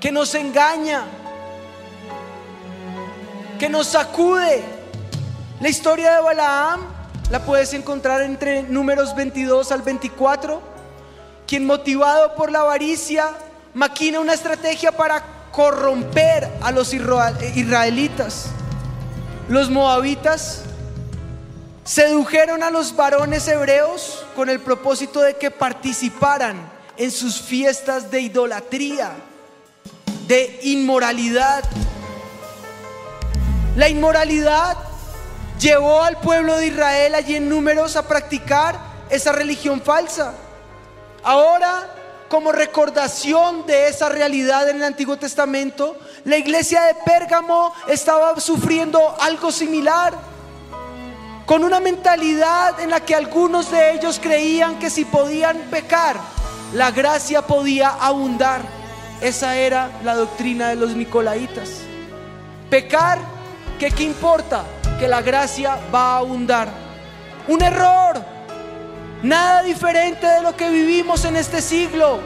que 0.00 0.10
nos 0.10 0.34
engaña, 0.34 1.02
que 3.58 3.68
nos 3.68 3.88
sacude. 3.88 4.64
La 5.60 5.68
historia 5.68 6.14
de 6.14 6.22
Balaam 6.22 6.80
la 7.30 7.40
puedes 7.40 7.74
encontrar 7.74 8.22
entre 8.22 8.62
números 8.62 9.14
22 9.14 9.70
al 9.72 9.82
24, 9.82 10.62
quien 11.46 11.66
motivado 11.66 12.34
por 12.34 12.50
la 12.50 12.60
avaricia 12.60 13.30
maquina 13.74 14.20
una 14.20 14.32
estrategia 14.32 14.92
para 14.92 15.22
corromper 15.52 16.48
a 16.62 16.70
los 16.70 16.94
israelitas. 16.94 18.46
Los 19.48 19.68
moabitas 19.68 20.62
sedujeron 21.84 22.62
a 22.62 22.70
los 22.70 22.94
varones 22.94 23.48
hebreos 23.48 24.24
con 24.36 24.48
el 24.48 24.60
propósito 24.60 25.20
de 25.20 25.36
que 25.36 25.50
participaran 25.50 26.70
en 26.96 27.10
sus 27.10 27.40
fiestas 27.40 28.10
de 28.10 28.20
idolatría, 28.20 29.12
de 30.26 30.60
inmoralidad. 30.62 31.64
La 33.76 33.88
inmoralidad 33.88 34.76
llevó 35.58 36.02
al 36.02 36.20
pueblo 36.20 36.56
de 36.56 36.68
Israel 36.68 37.14
allí 37.14 37.36
en 37.36 37.48
números 37.48 37.96
a 37.96 38.06
practicar 38.06 38.78
esa 39.08 39.32
religión 39.32 39.80
falsa. 39.80 40.34
Ahora 41.22 41.96
como 42.30 42.52
recordación 42.52 43.66
de 43.66 43.88
esa 43.88 44.08
realidad 44.08 44.68
en 44.68 44.76
el 44.76 44.84
Antiguo 44.84 45.16
Testamento, 45.16 45.98
la 46.24 46.36
iglesia 46.36 46.82
de 46.82 46.94
Pérgamo 47.04 47.74
estaba 47.88 48.38
sufriendo 48.38 49.16
algo 49.20 49.50
similar, 49.50 50.14
con 51.50 51.64
una 51.64 51.80
mentalidad 51.80 52.78
en 52.78 52.90
la 52.90 53.00
que 53.00 53.12
algunos 53.12 53.72
de 53.72 53.94
ellos 53.94 54.20
creían 54.22 54.78
que 54.78 54.88
si 54.88 55.04
podían 55.04 55.56
pecar, 55.68 56.14
la 56.72 56.92
gracia 56.92 57.42
podía 57.42 57.88
abundar. 57.88 58.60
Esa 59.20 59.56
era 59.56 59.90
la 60.04 60.14
doctrina 60.14 60.68
de 60.68 60.76
los 60.76 60.94
nicolaitas. 60.94 61.80
Pecar, 62.70 63.18
que 63.80 63.90
qué 63.90 64.04
importa, 64.04 64.62
que 65.00 65.08
la 65.08 65.22
gracia 65.22 65.76
va 65.92 66.12
a 66.12 66.18
abundar. 66.18 66.68
Un 67.48 67.62
error, 67.62 68.24
Nada 69.24 69.64
diferente 69.64 70.28
de 70.28 70.42
lo 70.42 70.56
que 70.56 70.70
vivimos 70.70 71.24
en 71.24 71.34
este 71.34 71.60
siglo. 71.60 72.20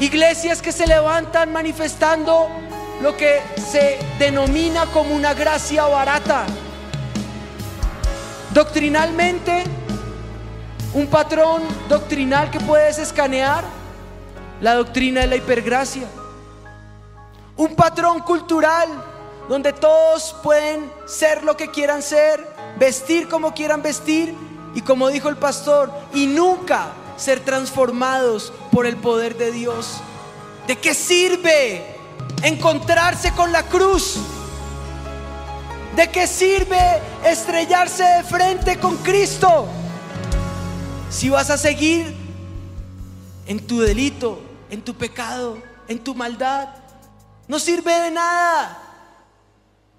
Iglesias 0.00 0.62
que 0.62 0.72
se 0.72 0.86
levantan 0.86 1.52
manifestando 1.52 2.48
lo 3.02 3.18
que 3.18 3.42
se 3.70 3.98
denomina 4.18 4.86
como 4.86 5.14
una 5.14 5.34
gracia 5.34 5.84
barata. 5.84 6.46
Doctrinalmente, 8.52 9.62
un 10.92 11.06
patrón 11.06 11.62
doctrinal 11.88 12.50
que 12.50 12.58
puedes 12.58 12.98
escanear, 12.98 13.62
la 14.60 14.74
doctrina 14.74 15.20
de 15.20 15.28
la 15.28 15.36
hipergracia. 15.36 16.08
Un 17.56 17.76
patrón 17.76 18.20
cultural 18.20 18.88
donde 19.48 19.72
todos 19.72 20.34
pueden 20.42 20.90
ser 21.06 21.44
lo 21.44 21.56
que 21.56 21.70
quieran 21.70 22.02
ser, 22.02 22.44
vestir 22.76 23.28
como 23.28 23.54
quieran 23.54 23.82
vestir 23.82 24.34
y 24.74 24.82
como 24.82 25.08
dijo 25.08 25.28
el 25.28 25.36
pastor, 25.36 25.92
y 26.12 26.26
nunca 26.26 26.88
ser 27.16 27.40
transformados 27.40 28.52
por 28.72 28.86
el 28.86 28.96
poder 28.96 29.36
de 29.36 29.52
Dios. 29.52 30.00
¿De 30.66 30.76
qué 30.76 30.94
sirve 30.94 31.84
encontrarse 32.42 33.32
con 33.32 33.52
la 33.52 33.64
cruz? 33.64 34.18
¿De 35.96 36.08
qué 36.08 36.26
sirve 36.26 37.02
estrellarse 37.24 38.04
de 38.04 38.22
frente 38.22 38.78
con 38.78 38.96
Cristo? 38.98 39.66
Si 41.10 41.28
vas 41.28 41.50
a 41.50 41.58
seguir 41.58 42.14
en 43.46 43.66
tu 43.66 43.80
delito, 43.80 44.40
en 44.70 44.82
tu 44.82 44.94
pecado, 44.94 45.58
en 45.88 45.98
tu 45.98 46.14
maldad, 46.14 46.68
no 47.48 47.58
sirve 47.58 47.92
de 47.92 48.12
nada. 48.12 48.78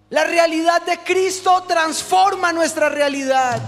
La 0.10 0.24
realidad 0.24 0.82
de 0.84 0.98
Cristo 1.00 1.64
transforma 1.68 2.54
nuestra 2.54 2.88
realidad. 2.88 3.62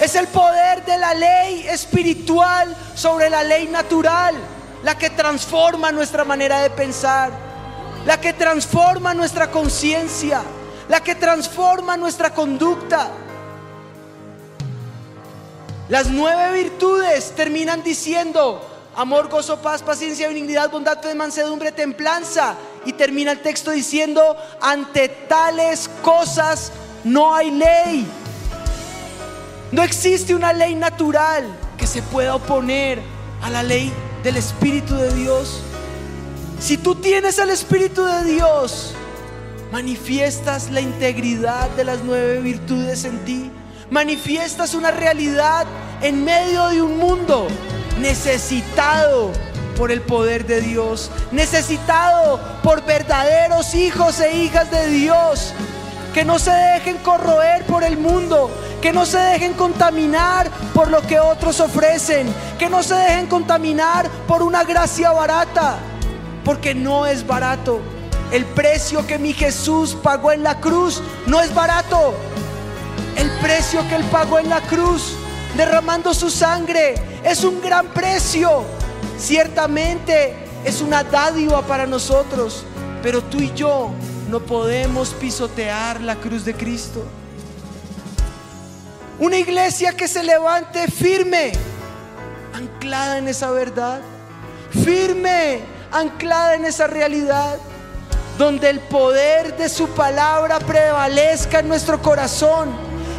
Es 0.00 0.14
el 0.14 0.28
poder 0.28 0.84
de 0.84 0.98
la 0.98 1.14
ley 1.14 1.66
espiritual 1.68 2.76
sobre 2.94 3.30
la 3.30 3.42
ley 3.42 3.66
natural, 3.66 4.36
la 4.84 4.96
que 4.96 5.10
transforma 5.10 5.90
nuestra 5.90 6.24
manera 6.24 6.60
de 6.60 6.70
pensar, 6.70 7.32
la 8.06 8.20
que 8.20 8.32
transforma 8.32 9.14
nuestra 9.14 9.50
conciencia, 9.50 10.42
la 10.88 11.00
que 11.00 11.14
transforma 11.14 11.96
nuestra 11.96 12.32
conducta. 12.32 13.10
Las 15.88 16.08
nueve 16.08 16.62
virtudes 16.62 17.32
terminan 17.36 17.82
diciendo 17.82 18.70
amor, 18.96 19.28
gozo, 19.28 19.60
paz, 19.60 19.82
paciencia, 19.82 20.28
benignidad, 20.28 20.70
bondad, 20.70 21.00
fe, 21.00 21.14
mansedumbre, 21.14 21.72
templanza. 21.72 22.54
Y 22.86 22.92
termina 22.92 23.32
el 23.32 23.40
texto 23.40 23.70
diciendo, 23.70 24.36
ante 24.60 25.08
tales 25.08 25.90
cosas 26.02 26.72
no 27.02 27.34
hay 27.34 27.50
ley. 27.50 28.06
No 29.72 29.82
existe 29.82 30.34
una 30.34 30.52
ley 30.52 30.74
natural 30.74 31.44
que 31.76 31.86
se 31.86 32.02
pueda 32.02 32.34
oponer 32.34 33.00
a 33.42 33.50
la 33.50 33.62
ley 33.62 33.92
del 34.22 34.36
Espíritu 34.36 34.94
de 34.94 35.12
Dios. 35.14 35.60
Si 36.60 36.78
tú 36.78 36.94
tienes 36.94 37.38
el 37.38 37.50
Espíritu 37.50 38.04
de 38.04 38.24
Dios, 38.24 38.94
manifiestas 39.74 40.70
la 40.70 40.80
integridad 40.80 41.68
de 41.70 41.82
las 41.82 42.04
nueve 42.04 42.38
virtudes 42.38 43.04
en 43.04 43.18
ti. 43.24 43.50
Manifiestas 43.90 44.72
una 44.72 44.92
realidad 44.92 45.66
en 46.00 46.24
medio 46.24 46.68
de 46.68 46.80
un 46.80 46.96
mundo 46.96 47.48
necesitado 48.00 49.32
por 49.76 49.90
el 49.90 50.00
poder 50.00 50.46
de 50.46 50.60
Dios, 50.60 51.10
necesitado 51.32 52.40
por 52.62 52.84
verdaderos 52.84 53.74
hijos 53.74 54.20
e 54.20 54.44
hijas 54.44 54.70
de 54.70 54.86
Dios, 54.90 55.52
que 56.14 56.24
no 56.24 56.38
se 56.38 56.52
dejen 56.52 56.98
corroer 56.98 57.66
por 57.66 57.82
el 57.82 57.98
mundo, 57.98 58.52
que 58.80 58.92
no 58.92 59.04
se 59.04 59.18
dejen 59.18 59.54
contaminar 59.54 60.48
por 60.72 60.88
lo 60.88 61.02
que 61.02 61.18
otros 61.18 61.58
ofrecen, 61.58 62.32
que 62.60 62.70
no 62.70 62.84
se 62.84 62.94
dejen 62.94 63.26
contaminar 63.26 64.08
por 64.28 64.44
una 64.44 64.62
gracia 64.62 65.10
barata, 65.10 65.78
porque 66.44 66.76
no 66.76 67.06
es 67.06 67.26
barato. 67.26 67.80
El 68.32 68.44
precio 68.46 69.06
que 69.06 69.18
mi 69.18 69.32
Jesús 69.32 69.96
pagó 70.02 70.32
en 70.32 70.42
la 70.42 70.60
cruz 70.60 71.02
no 71.26 71.40
es 71.40 71.54
barato. 71.54 72.14
El 73.16 73.30
precio 73.40 73.86
que 73.88 73.96
Él 73.96 74.04
pagó 74.10 74.38
en 74.38 74.48
la 74.48 74.60
cruz, 74.62 75.14
derramando 75.56 76.12
su 76.14 76.30
sangre, 76.30 76.94
es 77.22 77.44
un 77.44 77.60
gran 77.60 77.86
precio. 77.88 78.64
Ciertamente 79.18 80.34
es 80.64 80.80
una 80.80 81.04
dádiva 81.04 81.62
para 81.62 81.86
nosotros, 81.86 82.64
pero 83.02 83.22
tú 83.22 83.38
y 83.38 83.52
yo 83.54 83.90
no 84.28 84.40
podemos 84.40 85.10
pisotear 85.10 86.00
la 86.00 86.16
cruz 86.16 86.44
de 86.44 86.54
Cristo. 86.54 87.04
Una 89.18 89.36
iglesia 89.36 89.96
que 89.96 90.08
se 90.08 90.24
levante 90.24 90.88
firme, 90.88 91.52
anclada 92.52 93.18
en 93.18 93.28
esa 93.28 93.50
verdad, 93.52 94.00
firme, 94.82 95.60
anclada 95.92 96.56
en 96.56 96.64
esa 96.64 96.88
realidad, 96.88 97.58
donde 98.38 98.70
el 98.70 98.80
poder 98.80 99.56
de 99.56 99.68
su 99.68 99.88
palabra 99.88 100.58
prevalezca 100.58 101.60
en 101.60 101.68
nuestro 101.68 102.00
corazón 102.02 102.70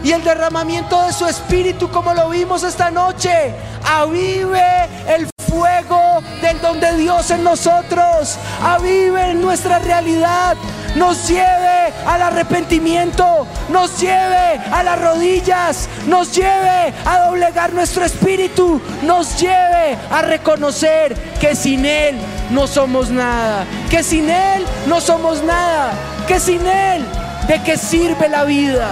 y 0.04 0.12
el 0.12 0.24
derramamiento 0.24 1.02
de 1.04 1.14
su 1.14 1.26
espíritu, 1.26 1.90
como 1.90 2.14
lo 2.14 2.30
vimos 2.30 2.64
esta 2.64 2.92
noche, 2.92 3.54
avive 3.84 4.62
el 5.08 5.28
fuego 5.56 6.22
del 6.42 6.60
don 6.60 6.80
de 6.80 6.98
Dios 6.98 7.32
en 7.32 7.44
nosotros, 7.44 8.38
avive 8.62 9.34
nuestra 9.36 9.80
realidad, 9.80 10.58
nos 10.96 11.28
lleve 11.30 11.94
al 12.06 12.22
arrepentimiento, 12.22 13.48
nos 13.70 14.00
lleve 14.00 14.60
a 14.72 14.84
las 14.84 15.00
rodillas, 15.00 15.88
nos 16.08 16.36
lleve 16.36 16.94
a 17.06 17.20
doblegar 17.26 17.74
nuestro 17.74 18.04
espíritu, 18.04 18.82
nos 19.04 19.40
lleve 19.40 19.98
a 20.12 20.22
reconocer 20.24 21.16
que 21.40 21.56
sin 21.56 21.86
Él 21.86 22.18
no 22.52 22.68
somos 22.68 23.10
nada, 23.10 23.66
que 23.90 24.04
sin 24.04 24.30
Él 24.30 24.66
no 24.88 25.00
somos 25.00 25.42
nada, 25.42 25.94
que 26.28 26.40
sin 26.40 26.66
Él, 26.68 27.06
¿de 27.48 27.62
qué 27.64 27.78
sirve 27.78 28.28
la 28.28 28.44
vida? 28.44 28.90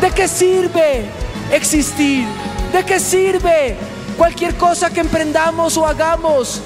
¿De 0.00 0.10
qué 0.10 0.26
sirve 0.26 1.04
existir? 1.52 2.26
¿De 2.72 2.84
qué 2.84 2.98
sirve 3.00 3.76
cualquier 4.18 4.56
cosa 4.56 4.90
que 4.90 5.00
emprendamos 5.00 5.78
o 5.78 5.86
hagamos? 5.86 6.60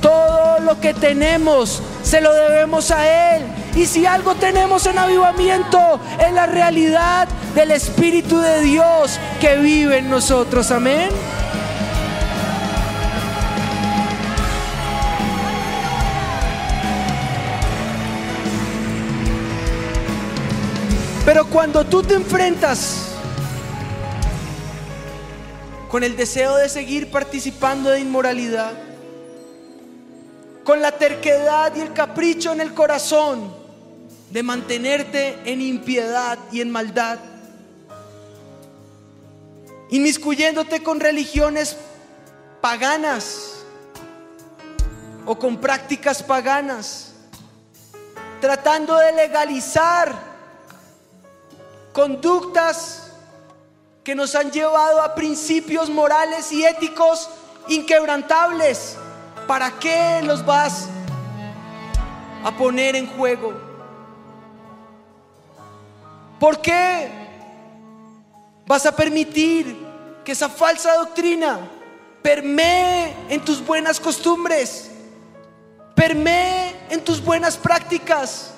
Todo 0.00 0.60
lo 0.60 0.78
que 0.80 0.94
tenemos 0.94 1.82
se 2.04 2.20
lo 2.20 2.32
debemos 2.32 2.92
a 2.92 3.34
Él. 3.34 3.42
Y 3.74 3.86
si 3.86 4.06
algo 4.06 4.34
tenemos 4.36 4.86
en 4.86 4.98
avivamiento, 4.98 5.98
es 6.24 6.32
la 6.32 6.46
realidad 6.46 7.26
del 7.54 7.72
Espíritu 7.72 8.38
de 8.38 8.60
Dios 8.60 9.18
que 9.40 9.56
vive 9.56 9.98
en 9.98 10.10
nosotros. 10.10 10.70
Amén. 10.70 11.08
Pero 21.24 21.44
cuando 21.46 21.84
tú 21.84 22.02
te 22.02 22.14
enfrentas 22.14 23.07
con 25.88 26.04
el 26.04 26.16
deseo 26.16 26.56
de 26.56 26.68
seguir 26.68 27.10
participando 27.10 27.90
de 27.90 28.00
inmoralidad, 28.00 28.72
con 30.64 30.82
la 30.82 30.92
terquedad 30.92 31.74
y 31.74 31.80
el 31.80 31.94
capricho 31.94 32.52
en 32.52 32.60
el 32.60 32.74
corazón 32.74 33.54
de 34.30 34.42
mantenerte 34.42 35.38
en 35.50 35.62
impiedad 35.62 36.38
y 36.52 36.60
en 36.60 36.70
maldad, 36.70 37.18
inmiscuyéndote 39.88 40.82
con 40.82 41.00
religiones 41.00 41.76
paganas 42.60 43.64
o 45.24 45.38
con 45.38 45.56
prácticas 45.58 46.22
paganas, 46.22 47.14
tratando 48.42 48.98
de 48.98 49.12
legalizar 49.12 50.14
conductas 51.94 53.07
que 54.04 54.14
nos 54.14 54.34
han 54.34 54.50
llevado 54.50 55.02
a 55.02 55.14
principios 55.14 55.90
morales 55.90 56.50
y 56.52 56.64
éticos 56.64 57.28
inquebrantables. 57.68 58.96
¿Para 59.46 59.70
qué 59.78 60.20
los 60.22 60.44
vas 60.44 60.88
a 62.44 62.56
poner 62.56 62.96
en 62.96 63.06
juego? 63.06 63.54
¿Por 66.38 66.60
qué 66.60 67.10
vas 68.66 68.86
a 68.86 68.94
permitir 68.94 69.76
que 70.24 70.32
esa 70.32 70.48
falsa 70.48 70.94
doctrina 70.94 71.58
permee 72.22 73.14
en 73.28 73.40
tus 73.44 73.64
buenas 73.64 73.98
costumbres, 73.98 74.90
permee 75.94 76.76
en 76.90 77.02
tus 77.02 77.24
buenas 77.24 77.56
prácticas, 77.56 78.52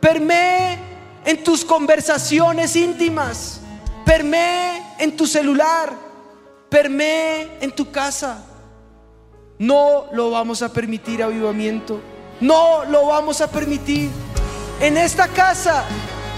permee 0.00 0.78
en 1.24 1.42
tus 1.42 1.64
conversaciones 1.64 2.76
íntimas, 2.76 3.60
permee 4.04 4.82
en 4.98 5.16
tu 5.16 5.26
celular, 5.26 5.92
permee 6.68 7.58
en 7.60 7.72
tu 7.72 7.90
casa? 7.90 8.44
No 9.58 10.06
lo 10.12 10.30
vamos 10.30 10.62
a 10.62 10.72
permitir 10.72 11.22
avivamiento. 11.22 12.00
No 12.40 12.84
lo 12.84 13.06
vamos 13.06 13.40
a 13.40 13.48
permitir. 13.48 14.10
En 14.80 14.96
esta 14.98 15.28
casa 15.28 15.84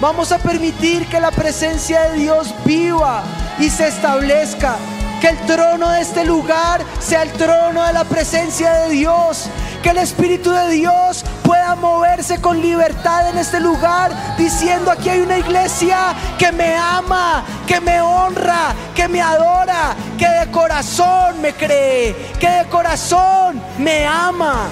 vamos 0.00 0.32
a 0.32 0.38
permitir 0.38 1.06
que 1.06 1.18
la 1.18 1.30
presencia 1.30 2.10
de 2.10 2.18
Dios 2.18 2.54
viva 2.64 3.22
y 3.58 3.70
se 3.70 3.88
establezca. 3.88 4.76
Que 5.20 5.28
el 5.28 5.38
trono 5.46 5.90
de 5.90 6.00
este 6.02 6.24
lugar 6.24 6.82
sea 7.00 7.22
el 7.22 7.32
trono 7.32 7.84
de 7.86 7.92
la 7.92 8.04
presencia 8.04 8.72
de 8.72 8.90
Dios. 8.90 9.48
Que 9.82 9.90
el 9.90 9.98
Espíritu 9.98 10.50
de 10.50 10.68
Dios 10.70 11.24
pueda 11.42 11.74
moverse 11.76 12.40
con 12.40 12.60
libertad 12.60 13.28
en 13.30 13.38
este 13.38 13.60
lugar, 13.60 14.10
diciendo 14.36 14.90
aquí 14.90 15.08
hay 15.08 15.20
una 15.20 15.38
iglesia 15.38 16.14
que 16.38 16.50
me 16.50 16.74
ama, 16.76 17.44
que 17.66 17.80
me 17.80 18.00
honra, 18.00 18.74
que 18.94 19.06
me 19.06 19.20
adora, 19.20 19.94
que 20.18 20.28
de 20.28 20.50
corazón 20.50 21.40
me 21.40 21.52
cree, 21.52 22.16
que 22.40 22.48
de 22.48 22.64
corazón 22.64 23.62
me 23.78 24.06
ama, 24.06 24.66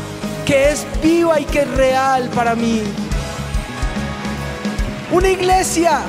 que 0.44 0.72
es 0.72 0.84
viva 1.02 1.38
y 1.38 1.44
que 1.44 1.60
es 1.60 1.70
real 1.70 2.28
para 2.34 2.54
mí. 2.54 2.82
Una 5.12 5.28
iglesia 5.28 6.00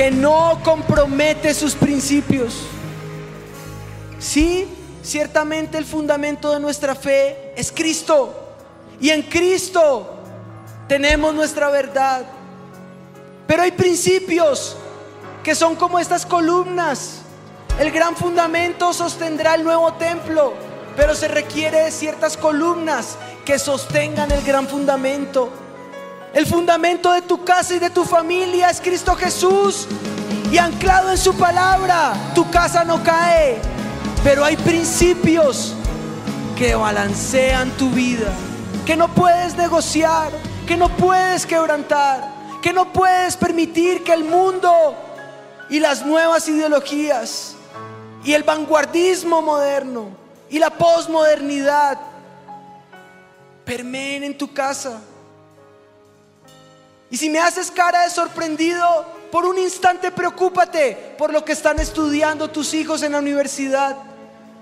que 0.00 0.10
no 0.10 0.58
compromete 0.64 1.52
sus 1.52 1.74
principios. 1.74 2.54
Sí, 4.18 4.66
ciertamente 5.02 5.76
el 5.76 5.84
fundamento 5.84 6.54
de 6.54 6.58
nuestra 6.58 6.94
fe 6.94 7.52
es 7.54 7.70
Cristo. 7.70 8.34
Y 8.98 9.10
en 9.10 9.20
Cristo 9.20 10.08
tenemos 10.88 11.34
nuestra 11.34 11.68
verdad. 11.68 12.24
Pero 13.46 13.62
hay 13.62 13.72
principios 13.72 14.74
que 15.44 15.54
son 15.54 15.76
como 15.76 15.98
estas 15.98 16.24
columnas. 16.24 17.20
El 17.78 17.90
gran 17.90 18.16
fundamento 18.16 18.94
sostendrá 18.94 19.54
el 19.54 19.64
nuevo 19.64 19.92
templo, 19.92 20.54
pero 20.96 21.14
se 21.14 21.28
requiere 21.28 21.82
de 21.82 21.90
ciertas 21.90 22.38
columnas 22.38 23.18
que 23.44 23.58
sostengan 23.58 24.32
el 24.32 24.42
gran 24.44 24.66
fundamento. 24.66 25.50
El 26.32 26.46
fundamento 26.46 27.12
de 27.12 27.22
tu 27.22 27.44
casa 27.44 27.74
y 27.74 27.78
de 27.80 27.90
tu 27.90 28.04
familia 28.04 28.70
es 28.70 28.80
Cristo 28.80 29.16
Jesús. 29.16 29.88
Y 30.52 30.58
anclado 30.58 31.10
en 31.10 31.18
su 31.18 31.34
palabra, 31.34 32.14
tu 32.34 32.48
casa 32.50 32.84
no 32.84 33.02
cae. 33.02 33.60
Pero 34.22 34.44
hay 34.44 34.56
principios 34.56 35.74
que 36.56 36.74
balancean 36.74 37.70
tu 37.72 37.90
vida, 37.90 38.32
que 38.84 38.96
no 38.96 39.08
puedes 39.08 39.56
negociar, 39.56 40.30
que 40.66 40.76
no 40.76 40.88
puedes 40.96 41.46
quebrantar, 41.46 42.28
que 42.62 42.72
no 42.72 42.92
puedes 42.92 43.36
permitir 43.36 44.04
que 44.04 44.12
el 44.12 44.24
mundo 44.24 44.94
y 45.68 45.80
las 45.80 46.04
nuevas 46.04 46.48
ideologías 46.48 47.54
y 48.24 48.34
el 48.34 48.42
vanguardismo 48.42 49.40
moderno 49.40 50.10
y 50.50 50.58
la 50.58 50.70
posmodernidad 50.70 51.98
permeen 53.64 54.24
en 54.24 54.36
tu 54.36 54.52
casa. 54.52 55.00
Y 57.10 57.16
si 57.16 57.28
me 57.28 57.40
haces 57.40 57.70
cara 57.70 58.04
de 58.04 58.10
sorprendido, 58.10 58.86
por 59.32 59.44
un 59.44 59.58
instante 59.58 60.10
preocúpate 60.10 61.14
por 61.18 61.32
lo 61.32 61.44
que 61.44 61.52
están 61.52 61.78
estudiando 61.80 62.48
tus 62.48 62.72
hijos 62.72 63.02
en 63.02 63.12
la 63.12 63.18
universidad. 63.18 63.96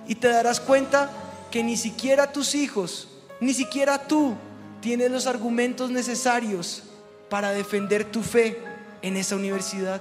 Y 0.07 0.15
te 0.15 0.29
darás 0.29 0.59
cuenta 0.59 1.11
que 1.51 1.63
ni 1.63 1.77
siquiera 1.77 2.33
tus 2.33 2.55
hijos, 2.55 3.09
ni 3.41 3.53
siquiera 3.53 3.99
tú 3.99 4.35
tienes 4.81 5.11
los 5.11 5.27
argumentos 5.27 5.91
necesarios 5.91 6.83
para 7.29 7.51
defender 7.51 8.05
tu 8.05 8.23
fe 8.23 8.63
en 9.03 9.17
esa 9.17 9.37
universidad. 9.37 10.01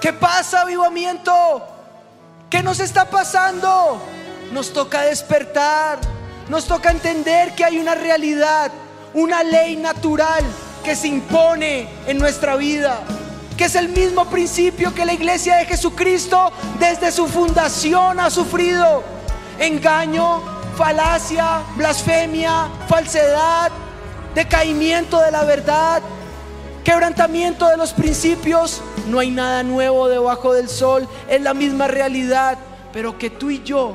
¿Qué 0.00 0.12
pasa, 0.12 0.60
avivamiento? 0.60 1.32
¿Qué 2.48 2.62
nos 2.62 2.78
está 2.78 3.10
pasando? 3.10 4.00
Nos 4.52 4.72
toca 4.72 5.02
despertar, 5.02 5.98
nos 6.48 6.66
toca 6.66 6.92
entender 6.92 7.56
que 7.56 7.64
hay 7.64 7.78
una 7.78 7.96
realidad, 7.96 8.70
una 9.12 9.42
ley 9.42 9.76
natural 9.76 10.44
que 10.88 10.96
se 10.96 11.08
impone 11.08 11.86
en 12.06 12.16
nuestra 12.16 12.56
vida, 12.56 13.00
que 13.58 13.66
es 13.66 13.74
el 13.74 13.90
mismo 13.90 14.24
principio 14.24 14.94
que 14.94 15.04
la 15.04 15.12
iglesia 15.12 15.56
de 15.56 15.66
Jesucristo 15.66 16.50
desde 16.80 17.12
su 17.12 17.26
fundación 17.26 18.18
ha 18.18 18.30
sufrido. 18.30 19.02
Engaño, 19.58 20.40
falacia, 20.78 21.60
blasfemia, 21.76 22.68
falsedad, 22.88 23.70
decaimiento 24.34 25.20
de 25.20 25.30
la 25.30 25.44
verdad, 25.44 26.00
quebrantamiento 26.82 27.68
de 27.68 27.76
los 27.76 27.92
principios. 27.92 28.80
No 29.08 29.18
hay 29.18 29.30
nada 29.30 29.62
nuevo 29.62 30.08
debajo 30.08 30.54
del 30.54 30.70
sol, 30.70 31.06
es 31.28 31.42
la 31.42 31.52
misma 31.52 31.86
realidad, 31.86 32.56
pero 32.94 33.18
que 33.18 33.28
tú 33.28 33.50
y 33.50 33.62
yo, 33.62 33.94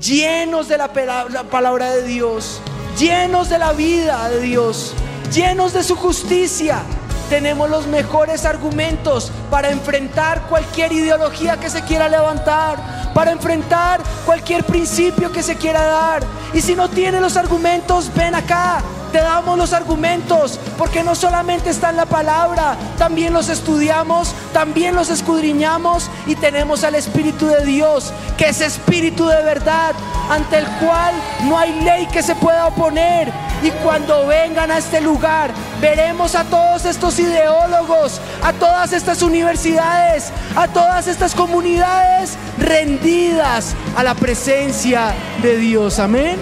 llenos 0.00 0.66
de 0.68 0.78
la 0.78 0.88
palabra 0.88 1.90
de 1.90 2.04
Dios, 2.04 2.62
llenos 2.98 3.50
de 3.50 3.58
la 3.58 3.74
vida 3.74 4.30
de 4.30 4.40
Dios, 4.40 4.94
llenos 5.30 5.72
de 5.72 5.84
su 5.84 5.96
justicia, 5.96 6.82
tenemos 7.28 7.70
los 7.70 7.86
mejores 7.86 8.44
argumentos 8.44 9.30
para 9.50 9.70
enfrentar 9.70 10.42
cualquier 10.48 10.92
ideología 10.92 11.58
que 11.58 11.70
se 11.70 11.82
quiera 11.82 12.08
levantar, 12.08 13.12
para 13.14 13.30
enfrentar 13.30 14.02
cualquier 14.26 14.64
principio 14.64 15.30
que 15.30 15.42
se 15.42 15.56
quiera 15.56 15.82
dar. 15.84 16.24
Y 16.52 16.60
si 16.60 16.74
no 16.74 16.88
tiene 16.90 17.20
los 17.20 17.36
argumentos, 17.36 18.10
ven 18.14 18.34
acá, 18.34 18.82
te 19.10 19.18
damos 19.18 19.58
los 19.58 19.72
argumentos, 19.72 20.58
porque 20.78 21.02
no 21.02 21.14
solamente 21.14 21.70
está 21.70 21.90
en 21.90 21.96
la 21.96 22.06
palabra, 22.06 22.76
también 22.98 23.32
los 23.32 23.48
estudiamos, 23.48 24.34
también 24.52 24.94
los 24.94 25.10
escudriñamos 25.10 26.10
y 26.26 26.34
tenemos 26.36 26.84
al 26.84 26.94
Espíritu 26.94 27.46
de 27.46 27.64
Dios, 27.64 28.12
que 28.36 28.48
es 28.48 28.60
Espíritu 28.60 29.26
de 29.26 29.42
verdad, 29.42 29.94
ante 30.30 30.58
el 30.58 30.66
cual 30.66 31.14
no 31.44 31.58
hay 31.58 31.80
ley 31.82 32.06
que 32.06 32.22
se 32.22 32.34
pueda 32.34 32.66
oponer. 32.66 33.32
Y 33.62 33.70
cuando 33.82 34.26
vengan 34.26 34.70
a 34.70 34.78
este 34.78 35.00
lugar, 35.00 35.50
veremos 35.80 36.34
a 36.34 36.44
todos 36.44 36.84
estos 36.86 37.18
ideólogos, 37.18 38.20
a 38.42 38.52
todas 38.54 38.92
estas 38.92 39.22
universidades, 39.22 40.32
a 40.56 40.66
todas 40.68 41.06
estas 41.06 41.34
comunidades 41.34 42.36
rendidas 42.58 43.74
a 43.96 44.02
la 44.02 44.14
presencia 44.14 45.12
de 45.42 45.58
Dios. 45.58 45.98
Amén. 45.98 46.38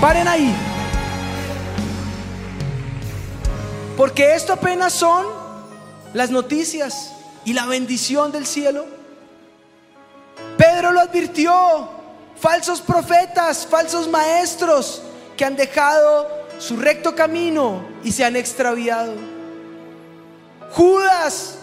Paren 0.00 0.28
ahí. 0.28 0.54
Porque 3.96 4.34
esto 4.34 4.52
apenas 4.52 4.92
son 4.92 5.26
las 6.14 6.30
noticias 6.30 7.12
y 7.44 7.52
la 7.52 7.66
bendición 7.66 8.30
del 8.30 8.46
cielo. 8.46 8.86
Pedro 10.56 10.92
lo 10.92 11.00
advirtió. 11.00 11.98
Falsos 12.40 12.80
profetas, 12.80 13.66
falsos 13.66 14.06
maestros 14.08 15.02
que 15.36 15.44
han 15.44 15.56
dejado 15.56 16.28
su 16.60 16.76
recto 16.76 17.16
camino 17.16 17.82
y 18.04 18.12
se 18.12 18.24
han 18.24 18.36
extraviado. 18.36 19.14
Judas 20.70 21.58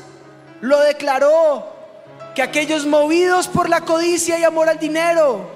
lo 0.59 0.81
declaró 0.81 1.73
que 2.35 2.41
aquellos 2.41 2.85
movidos 2.85 3.47
por 3.47 3.69
la 3.69 3.81
codicia 3.81 4.37
y 4.37 4.43
amor 4.43 4.67
al 4.67 4.79
dinero 4.79 5.54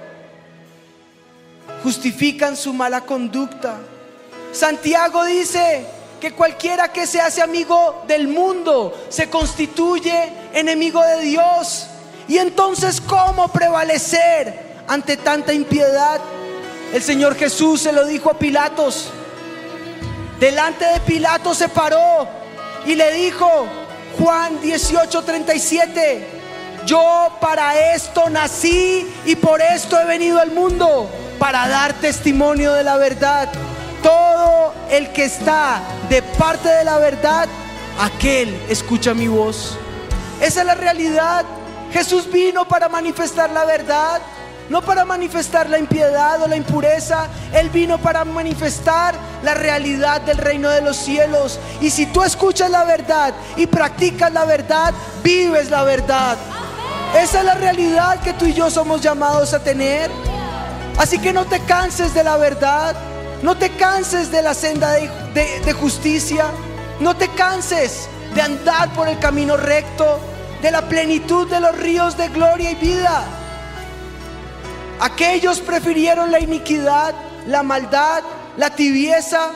justifican 1.84 2.56
su 2.56 2.74
mala 2.74 3.02
conducta. 3.02 3.78
Santiago 4.52 5.26
dice 5.26 5.86
que 6.20 6.34
cualquiera 6.34 6.92
que 6.92 7.08
se 7.08 7.22
hace 7.22 7.42
amigo 7.42 8.04
del 8.08 8.28
mundo 8.28 8.94
se 9.10 9.30
constituye 9.30 10.34
enemigo 10.54 11.04
de 11.04 11.22
Dios. 11.22 11.88
Y 12.28 12.38
entonces, 12.38 13.02
¿cómo 13.02 13.48
prevalecer 13.48 14.84
ante 14.88 15.18
tanta 15.18 15.54
impiedad? 15.54 16.20
El 16.94 17.02
Señor 17.02 17.36
Jesús 17.36 17.82
se 17.82 17.92
lo 17.92 18.06
dijo 18.06 18.30
a 18.30 18.38
Pilatos. 18.38 19.10
Delante 20.40 20.86
de 20.86 21.00
Pilatos 21.02 21.58
se 21.58 21.70
paró 21.70 22.28
y 22.86 22.96
le 22.96 23.14
dijo, 23.14 23.68
Juan 24.18 24.60
18:37, 24.62 26.24
yo 26.86 27.38
para 27.40 27.94
esto 27.94 28.30
nací 28.30 29.08
y 29.26 29.36
por 29.36 29.62
esto 29.62 30.00
he 30.00 30.06
venido 30.06 30.40
al 30.40 30.52
mundo 30.52 31.10
para 31.40 31.68
dar 31.68 31.94
testimonio 31.94 32.74
de 32.74 32.84
la 32.84 32.98
verdad. 32.98 33.50
Todo 34.04 34.74
el 34.92 35.12
que 35.12 35.26
está 35.26 35.82
de 36.10 36.22
parte 36.22 36.70
de 36.70 36.84
la 36.84 36.98
verdad, 36.98 37.48
aquel 38.00 38.62
escucha 38.70 39.14
mi 39.14 39.28
voz. 39.28 39.78
Esa 40.42 40.62
es 40.62 40.66
la 40.66 40.76
realidad. 40.76 41.46
Jesús 41.92 42.32
vino 42.32 42.68
para 42.68 42.88
manifestar 42.88 43.50
la 43.50 43.66
verdad, 43.66 44.22
no 44.70 44.82
para 44.82 45.04
manifestar 45.06 45.68
la 45.70 45.80
impiedad 45.80 46.42
o 46.44 46.48
la 46.48 46.56
impureza. 46.56 47.28
Él 47.54 47.70
vino 47.70 47.98
para 47.98 48.24
manifestar 48.26 49.16
la 49.42 49.54
realidad 49.54 50.22
del 50.22 50.38
reino 50.38 50.70
de 50.70 50.82
los 50.82 50.98
cielos. 50.98 51.60
Y 51.82 51.90
si 51.90 52.06
tú 52.08 52.24
escuchas 52.24 52.70
la 52.70 52.84
verdad 52.84 53.34
y 53.56 53.66
practicas 53.66 54.32
la 54.32 54.46
verdad, 54.46 54.94
vives 55.24 55.72
la 55.72 55.84
verdad. 55.84 56.38
Esa 57.18 57.40
es 57.40 57.46
la 57.46 57.56
realidad 57.56 58.20
que 58.22 58.34
tú 58.34 58.46
y 58.46 58.54
yo 58.54 58.70
somos 58.70 59.02
llamados 59.02 59.54
a 59.54 59.60
tener. 59.60 60.12
Así 61.00 61.18
que 61.18 61.32
no 61.32 61.46
te 61.46 61.62
canses 61.62 62.14
de 62.14 62.26
la 62.26 62.36
verdad, 62.36 62.94
no 63.42 63.58
te 63.58 63.70
canses 63.70 64.32
de 64.32 64.42
la 64.42 64.54
senda 64.54 64.92
de, 64.92 65.72
justicia, 65.72 66.48
no 67.00 67.16
te 67.16 67.30
canses 67.30 68.10
de 68.36 68.42
andar 68.42 68.94
por 68.94 69.08
el 69.08 69.18
camino 69.18 69.56
recto, 69.56 70.20
de 70.62 70.72
la 70.72 70.82
plenitud 70.82 71.50
de 71.50 71.62
los 71.62 71.74
ríos 71.78 72.18
de 72.18 72.28
gloria 72.28 72.72
y 72.72 72.76
vida. 72.76 73.24
Aquellos 75.00 75.62
prefirieron 75.62 76.32
la 76.32 76.42
iniquidad, 76.42 77.16
la 77.48 77.64
maldad, 77.64 78.22
la 78.58 78.76
tibieza 78.76 79.52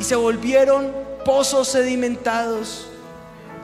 y 0.00 0.02
se 0.02 0.16
volvieron 0.16 0.92
pozos 1.24 1.68
sedimentados. 1.68 2.88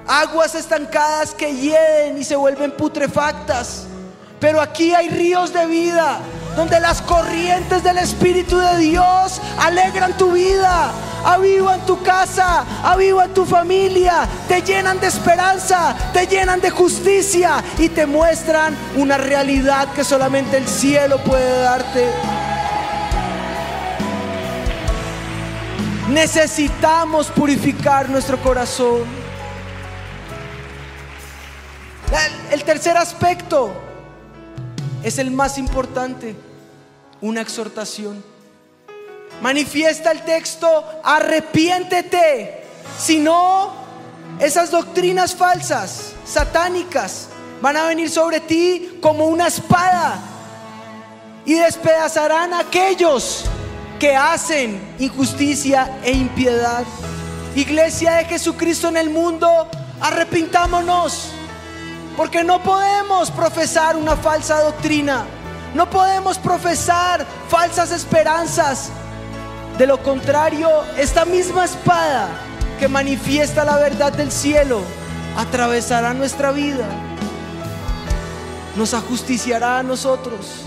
Aguas 0.06 0.54
estancadas 0.54 1.34
que 1.34 1.56
hieden 1.56 2.18
y 2.18 2.22
se 2.22 2.36
vuelven 2.36 2.70
putrefactas. 2.70 3.86
Pero 4.38 4.60
aquí 4.60 4.94
hay 4.94 5.08
ríos 5.08 5.52
de 5.52 5.66
vida, 5.66 6.20
donde 6.56 6.80
las 6.80 7.02
corrientes 7.02 7.82
del 7.82 7.98
Espíritu 7.98 8.58
de 8.58 8.78
Dios 8.78 9.40
alegran 9.58 10.16
tu 10.16 10.32
vida, 10.32 10.92
avivan 11.24 11.84
tu 11.86 12.02
casa, 12.02 12.64
avivan 12.82 13.32
tu 13.32 13.44
familia, 13.44 14.28
te 14.48 14.62
llenan 14.62 15.00
de 15.00 15.06
esperanza, 15.06 15.94
te 16.12 16.26
llenan 16.26 16.60
de 16.60 16.70
justicia 16.70 17.62
y 17.78 17.88
te 17.88 18.06
muestran 18.06 18.76
una 18.96 19.16
realidad 19.16 19.88
que 19.94 20.04
solamente 20.04 20.56
el 20.56 20.66
cielo 20.66 21.18
puede 21.18 21.62
darte. 21.62 22.08
Necesitamos 26.08 27.28
purificar 27.28 28.08
nuestro 28.08 28.40
corazón. 28.42 29.20
El 32.50 32.64
tercer 32.64 32.96
aspecto 32.96 33.89
es 35.02 35.18
el 35.18 35.30
más 35.30 35.58
importante, 35.58 36.34
una 37.20 37.40
exhortación. 37.40 38.22
Manifiesta 39.42 40.10
el 40.10 40.22
texto, 40.22 40.84
arrepiéntete, 41.02 42.64
si 42.98 43.18
no, 43.18 43.72
esas 44.38 44.70
doctrinas 44.70 45.34
falsas, 45.34 46.12
satánicas, 46.26 47.28
van 47.62 47.76
a 47.76 47.86
venir 47.86 48.10
sobre 48.10 48.40
ti 48.40 48.98
como 49.00 49.26
una 49.26 49.46
espada. 49.46 50.20
Y 51.46 51.54
despedazarán 51.54 52.52
a 52.52 52.60
aquellos 52.60 53.44
que 53.98 54.14
hacen 54.14 54.80
injusticia 54.98 55.98
e 56.04 56.12
impiedad. 56.12 56.84
Iglesia 57.56 58.12
de 58.12 58.24
Jesucristo 58.26 58.88
en 58.88 58.98
el 58.98 59.10
mundo, 59.10 59.68
arrepintámonos 60.00 61.32
porque 62.20 62.44
no 62.44 62.62
podemos 62.62 63.30
profesar 63.30 63.96
una 63.96 64.14
falsa 64.14 64.60
doctrina. 64.60 65.24
No 65.74 65.88
podemos 65.88 66.36
profesar 66.36 67.24
falsas 67.48 67.92
esperanzas. 67.92 68.90
De 69.78 69.86
lo 69.86 70.02
contrario, 70.02 70.68
esta 70.98 71.24
misma 71.24 71.64
espada 71.64 72.28
que 72.78 72.88
manifiesta 72.88 73.64
la 73.64 73.78
verdad 73.78 74.12
del 74.12 74.30
cielo 74.30 74.82
atravesará 75.34 76.12
nuestra 76.12 76.52
vida. 76.52 76.84
Nos 78.76 78.92
ajusticiará 78.92 79.78
a 79.78 79.82
nosotros. 79.82 80.66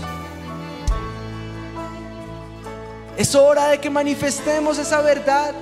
Es 3.16 3.32
hora 3.36 3.68
de 3.68 3.78
que 3.78 3.90
manifestemos 3.90 4.78
esa 4.78 5.02
verdad. 5.02 5.54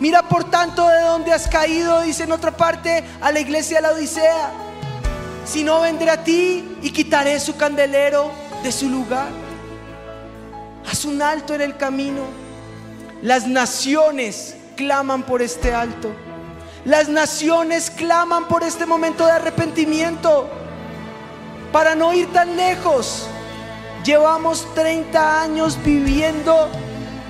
Mira 0.00 0.22
por 0.22 0.44
tanto 0.44 0.88
de 0.88 1.02
dónde 1.02 1.34
has 1.34 1.48
caído, 1.48 2.00
dice 2.00 2.24
en 2.24 2.32
otra 2.32 2.56
parte 2.56 3.04
a 3.20 3.30
la 3.30 3.40
iglesia 3.40 3.76
de 3.76 3.82
la 3.82 3.90
Odisea 3.90 4.71
si 5.44 5.64
no 5.64 5.80
vendré 5.80 6.10
a 6.10 6.22
ti 6.22 6.76
y 6.82 6.90
quitaré 6.90 7.38
su 7.40 7.56
candelero 7.56 8.30
de 8.62 8.72
su 8.72 8.88
lugar. 8.88 9.28
Haz 10.90 11.04
un 11.04 11.20
alto 11.22 11.54
en 11.54 11.60
el 11.60 11.76
camino. 11.76 12.22
Las 13.22 13.46
naciones 13.46 14.56
claman 14.76 15.22
por 15.22 15.42
este 15.42 15.72
alto. 15.72 16.10
Las 16.84 17.08
naciones 17.08 17.90
claman 17.90 18.48
por 18.48 18.64
este 18.64 18.86
momento 18.86 19.26
de 19.26 19.32
arrepentimiento. 19.32 20.48
Para 21.72 21.94
no 21.94 22.12
ir 22.12 22.30
tan 22.32 22.56
lejos, 22.56 23.26
llevamos 24.04 24.66
30 24.74 25.42
años 25.42 25.78
viviendo 25.84 26.68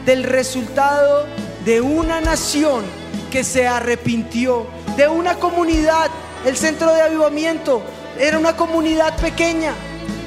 del 0.07 0.25
resultado 0.25 1.27
de 1.65 1.81
una 1.81 2.21
nación 2.21 2.85
que 3.31 3.45
se 3.45 3.67
arrepintió, 3.67 4.67
de 4.97 5.09
una 5.09 5.37
comunidad, 5.37 6.11
el 6.45 6.57
centro 6.57 6.93
de 6.93 7.03
avivamiento, 7.03 7.83
era 8.19 8.39
una 8.39 8.57
comunidad 8.57 9.17
pequeña, 9.17 9.73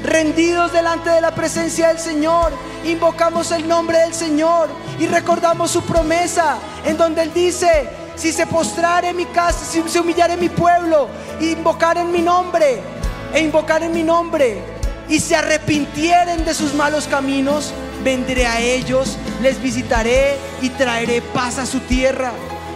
rendidos 0.04 0.74
delante 0.74 1.10
de 1.10 1.22
la 1.22 1.34
presencia 1.34 1.90
del 1.90 2.00
Señor. 2.00 2.52
Invocamos 2.84 3.52
el 3.52 3.68
nombre 3.68 4.00
del 4.00 4.14
Señor 4.14 4.70
y 5.00 5.08
recordamos 5.08 5.72
su 5.72 5.82
promesa 5.84 6.58
en 6.86 6.98
donde 6.98 7.24
Él 7.24 7.34
dice, 7.34 7.90
si 8.16 8.32
se 8.32 8.48
postrare 8.48 9.10
en 9.10 9.18
mi 9.18 9.26
casa, 9.26 9.66
si 9.66 9.82
se 9.88 10.00
humillare 10.00 10.38
mi 10.38 10.50
pueblo, 10.50 11.10
invocar 11.40 11.98
en 11.98 12.12
mi 12.12 12.22
nombre, 12.22 12.82
e 13.34 13.40
invocar 13.42 13.84
en 13.84 13.92
mi 13.92 14.04
nombre, 14.04 14.62
y 15.10 15.20
se 15.20 15.36
arrepintieren 15.36 16.46
de 16.46 16.54
sus 16.54 16.74
malos 16.74 17.08
caminos, 17.08 17.74
vendré 18.04 18.46
a 18.48 18.60
ellos, 18.60 19.18
les 19.42 19.62
visitaré 19.62 20.38
y 20.62 20.70
traeré 20.70 21.22
paz 21.22 21.58
a 21.58 21.66
su 21.66 21.80
tierra. 21.82 22.32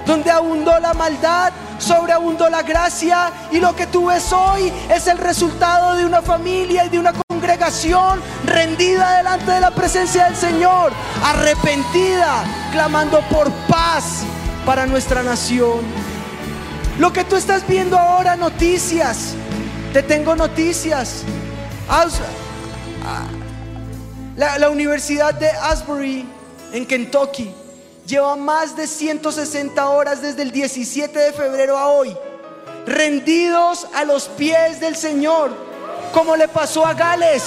Donde 0.06 0.32
abundó 0.32 0.78
la 0.80 0.94
maldad, 0.94 1.54
sobreabundó 1.80 2.50
la 2.50 2.62
gracia 2.62 3.32
y 3.52 3.60
lo 3.60 3.76
que 3.76 3.88
tú 3.88 4.08
ves 4.08 4.32
hoy 4.32 4.72
es 4.94 5.08
el 5.08 5.18
resultado 5.18 5.96
de 5.96 6.06
una 6.06 6.22
familia 6.22 6.86
y 6.86 6.90
de 6.90 7.00
una 7.00 7.14
congregación 7.14 8.22
rendida 8.46 9.18
delante 9.18 9.52
de 9.52 9.62
la 9.62 9.72
presencia 9.72 10.26
del 10.26 10.36
Señor, 10.36 10.92
arrepentida, 11.24 12.44
clamando 12.72 13.22
por 13.30 13.50
paz 13.68 14.24
para 14.66 14.86
nuestra 14.86 15.24
nación. 15.24 15.80
Lo 17.00 17.12
que 17.14 17.24
tú 17.24 17.38
estás 17.38 17.66
viendo 17.66 17.98
ahora, 17.98 18.36
noticias, 18.36 19.34
te 19.94 20.04
tengo 20.04 20.36
noticias. 20.36 21.24
Ah, 21.90 22.06
la, 24.36 24.58
la 24.58 24.70
Universidad 24.70 25.34
de 25.34 25.50
Asbury 25.50 26.28
en 26.72 26.86
Kentucky 26.86 27.52
lleva 28.10 28.36
más 28.36 28.76
de 28.76 28.88
160 28.88 29.88
horas 29.88 30.22
desde 30.22 30.42
el 30.42 30.52
17 30.52 31.18
de 31.18 31.32
febrero 31.32 31.78
a 31.78 31.90
hoy, 31.90 32.18
rendidos 32.88 33.88
a 33.94 34.04
los 34.04 34.28
pies 34.30 34.80
del 34.80 34.96
Señor, 34.96 35.52
como 36.12 36.36
le 36.36 36.48
pasó 36.48 36.88
a 36.88 36.96
Gales, 36.96 37.44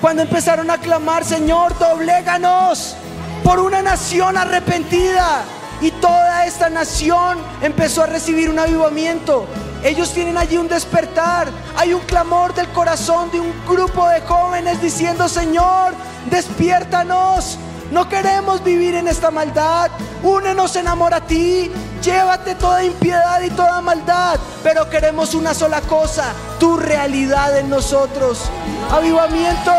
cuando 0.00 0.22
empezaron 0.22 0.70
a 0.70 0.78
clamar, 0.78 1.22
Señor, 1.22 1.78
dobléganos 1.78 2.96
por 3.44 3.60
una 3.60 3.82
nación 3.82 4.36
arrepentida. 4.38 5.44
Y 5.82 5.90
toda 5.90 6.46
esta 6.46 6.70
nación 6.70 7.38
empezó 7.60 8.02
a 8.02 8.06
recibir 8.06 8.48
un 8.48 8.58
avivamiento. 8.58 9.44
Ellos 9.84 10.10
tienen 10.14 10.38
allí 10.38 10.56
un 10.56 10.68
despertar. 10.68 11.48
Hay 11.76 11.92
un 11.92 12.00
clamor 12.00 12.54
del 12.54 12.66
corazón 12.68 13.30
de 13.30 13.40
un 13.40 13.52
grupo 13.66 14.08
de 14.08 14.22
jóvenes 14.22 14.80
diciendo, 14.80 15.28
Señor, 15.28 15.92
despiértanos. 16.30 17.58
No 17.90 18.08
queremos 18.08 18.62
vivir 18.64 18.94
en 18.94 19.08
esta 19.08 19.30
maldad. 19.30 19.90
Únenos 20.22 20.74
en 20.76 20.88
amor 20.88 21.14
a 21.14 21.20
ti. 21.20 21.70
Llévate 22.02 22.54
toda 22.56 22.84
impiedad 22.84 23.40
y 23.42 23.50
toda 23.50 23.80
maldad. 23.80 24.38
Pero 24.62 24.88
queremos 24.90 25.34
una 25.34 25.54
sola 25.54 25.80
cosa, 25.82 26.32
tu 26.58 26.76
realidad 26.76 27.56
en 27.56 27.70
nosotros. 27.70 28.42
Avivamiento 28.90 29.72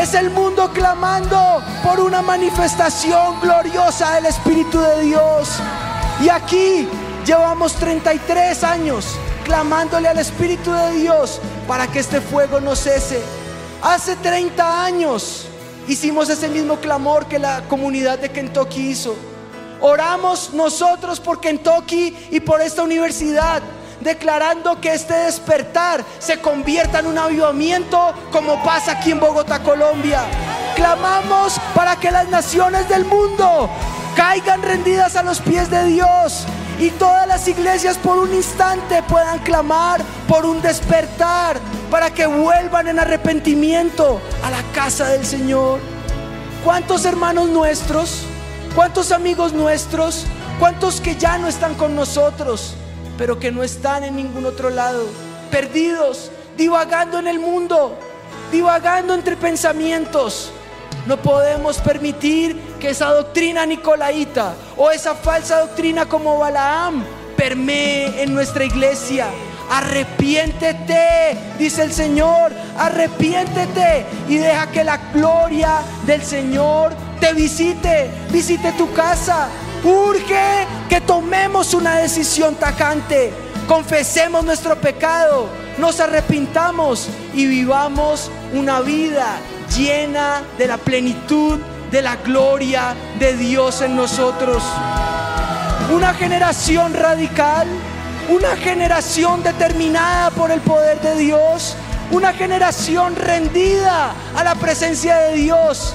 es 0.00 0.14
el 0.14 0.30
mundo 0.30 0.70
clamando 0.72 1.62
por 1.82 2.00
una 2.00 2.22
manifestación 2.22 3.40
gloriosa 3.40 4.14
del 4.14 4.26
Espíritu 4.26 4.80
de 4.80 5.02
Dios. 5.02 5.48
Y 6.22 6.28
aquí 6.28 6.88
llevamos 7.26 7.74
33 7.74 8.64
años 8.64 9.16
clamándole 9.44 10.08
al 10.08 10.18
Espíritu 10.18 10.72
de 10.72 10.92
Dios 10.92 11.40
para 11.66 11.86
que 11.88 11.98
este 11.98 12.20
fuego 12.20 12.60
no 12.60 12.76
cese. 12.76 13.20
Hace 13.82 14.14
30 14.16 14.84
años 14.84 15.48
hicimos 15.88 16.28
ese 16.28 16.48
mismo 16.48 16.76
clamor 16.76 17.26
que 17.26 17.38
la 17.38 17.62
comunidad 17.68 18.18
de 18.18 18.30
Kentucky 18.30 18.90
hizo. 18.90 19.16
Oramos 19.80 20.52
nosotros 20.52 21.18
por 21.18 21.40
Kentucky 21.40 22.16
y 22.30 22.40
por 22.40 22.60
esta 22.60 22.82
universidad, 22.82 23.62
declarando 24.00 24.80
que 24.80 24.92
este 24.92 25.14
despertar 25.14 26.04
se 26.18 26.40
convierta 26.40 27.00
en 27.00 27.06
un 27.06 27.18
avivamiento 27.18 28.14
como 28.30 28.62
pasa 28.62 28.92
aquí 28.92 29.10
en 29.10 29.20
Bogotá, 29.20 29.62
Colombia. 29.62 30.22
Clamamos 30.76 31.54
para 31.74 31.96
que 31.96 32.10
las 32.10 32.28
naciones 32.28 32.88
del 32.88 33.04
mundo 33.04 33.68
caigan 34.16 34.62
rendidas 34.62 35.16
a 35.16 35.22
los 35.22 35.40
pies 35.40 35.70
de 35.70 35.84
Dios 35.84 36.46
y 36.82 36.90
todas 36.90 37.28
las 37.28 37.46
iglesias 37.46 37.96
por 37.96 38.18
un 38.18 38.34
instante 38.34 39.04
puedan 39.04 39.38
clamar 39.38 40.02
por 40.26 40.44
un 40.44 40.60
despertar 40.60 41.60
para 41.88 42.12
que 42.12 42.26
vuelvan 42.26 42.88
en 42.88 42.98
arrepentimiento 42.98 44.20
a 44.42 44.50
la 44.50 44.60
casa 44.74 45.06
del 45.10 45.24
Señor. 45.24 45.78
¿Cuántos 46.64 47.04
hermanos 47.04 47.48
nuestros? 47.50 48.24
¿Cuántos 48.74 49.12
amigos 49.12 49.52
nuestros? 49.52 50.26
¿Cuántos 50.58 51.00
que 51.00 51.14
ya 51.14 51.38
no 51.38 51.46
están 51.46 51.76
con 51.76 51.94
nosotros, 51.94 52.74
pero 53.16 53.38
que 53.38 53.52
no 53.52 53.62
están 53.62 54.02
en 54.02 54.16
ningún 54.16 54.44
otro 54.44 54.68
lado? 54.68 55.06
Perdidos, 55.52 56.32
divagando 56.56 57.20
en 57.20 57.28
el 57.28 57.38
mundo, 57.38 57.96
divagando 58.50 59.14
entre 59.14 59.36
pensamientos 59.36 60.50
no 61.06 61.16
podemos 61.16 61.78
permitir 61.78 62.56
que 62.78 62.90
esa 62.90 63.08
doctrina 63.08 63.66
nicolaíta 63.66 64.54
o 64.76 64.90
esa 64.90 65.14
falsa 65.14 65.60
doctrina 65.60 66.06
como 66.06 66.38
Balaam 66.38 67.04
permee 67.36 68.22
en 68.22 68.34
nuestra 68.34 68.64
iglesia. 68.64 69.26
Arrepiéntete, 69.70 71.36
dice 71.58 71.82
el 71.82 71.92
Señor, 71.92 72.52
arrepiéntete 72.76 74.04
y 74.28 74.36
deja 74.36 74.70
que 74.70 74.84
la 74.84 74.98
gloria 75.12 75.80
del 76.06 76.22
Señor 76.22 76.92
te 77.20 77.32
visite, 77.32 78.10
visite 78.30 78.72
tu 78.72 78.92
casa. 78.92 79.48
Urge 79.82 80.66
que 80.88 81.00
tomemos 81.00 81.74
una 81.74 81.96
decisión 81.96 82.54
tajante, 82.54 83.32
confesemos 83.66 84.44
nuestro 84.44 84.76
pecado, 84.76 85.48
nos 85.78 85.98
arrepintamos 85.98 87.08
y 87.34 87.46
vivamos 87.46 88.30
una 88.52 88.80
vida 88.80 89.38
llena 89.76 90.42
de 90.58 90.66
la 90.66 90.76
plenitud 90.76 91.58
de 91.90 92.02
la 92.02 92.16
gloria 92.16 92.94
de 93.18 93.36
Dios 93.36 93.82
en 93.82 93.96
nosotros. 93.96 94.62
Una 95.94 96.14
generación 96.14 96.94
radical, 96.94 97.66
una 98.28 98.56
generación 98.56 99.42
determinada 99.42 100.30
por 100.30 100.50
el 100.50 100.60
poder 100.60 101.00
de 101.00 101.16
Dios, 101.16 101.76
una 102.10 102.32
generación 102.32 103.16
rendida 103.16 104.14
a 104.34 104.44
la 104.44 104.54
presencia 104.54 105.16
de 105.16 105.34
Dios. 105.34 105.94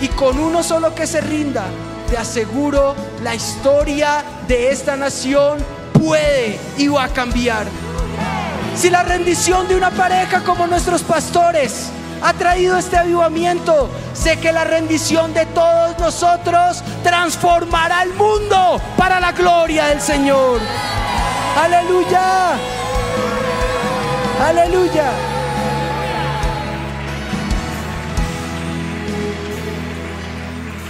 Y 0.00 0.08
con 0.08 0.38
uno 0.38 0.62
solo 0.62 0.94
que 0.94 1.06
se 1.06 1.20
rinda, 1.20 1.64
te 2.10 2.16
aseguro, 2.16 2.94
la 3.22 3.34
historia 3.34 4.24
de 4.46 4.70
esta 4.70 4.96
nación 4.96 5.58
puede 5.92 6.58
y 6.76 6.88
va 6.88 7.04
a 7.04 7.08
cambiar. 7.08 7.66
Si 8.76 8.90
la 8.90 9.04
rendición 9.04 9.68
de 9.68 9.76
una 9.76 9.90
pareja 9.90 10.42
como 10.42 10.66
nuestros 10.66 11.02
pastores 11.02 11.90
ha 12.24 12.32
traído 12.32 12.78
este 12.78 12.96
avivamiento, 12.96 13.90
sé 14.14 14.38
que 14.40 14.50
la 14.50 14.64
rendición 14.64 15.34
de 15.34 15.44
todos 15.44 15.98
nosotros 15.98 16.82
transformará 17.02 18.02
el 18.02 18.14
mundo 18.14 18.80
para 18.96 19.20
la 19.20 19.32
gloria 19.32 19.88
del 19.88 20.00
Señor. 20.00 20.58
Aleluya. 21.54 22.54
Aleluya. 24.42 25.10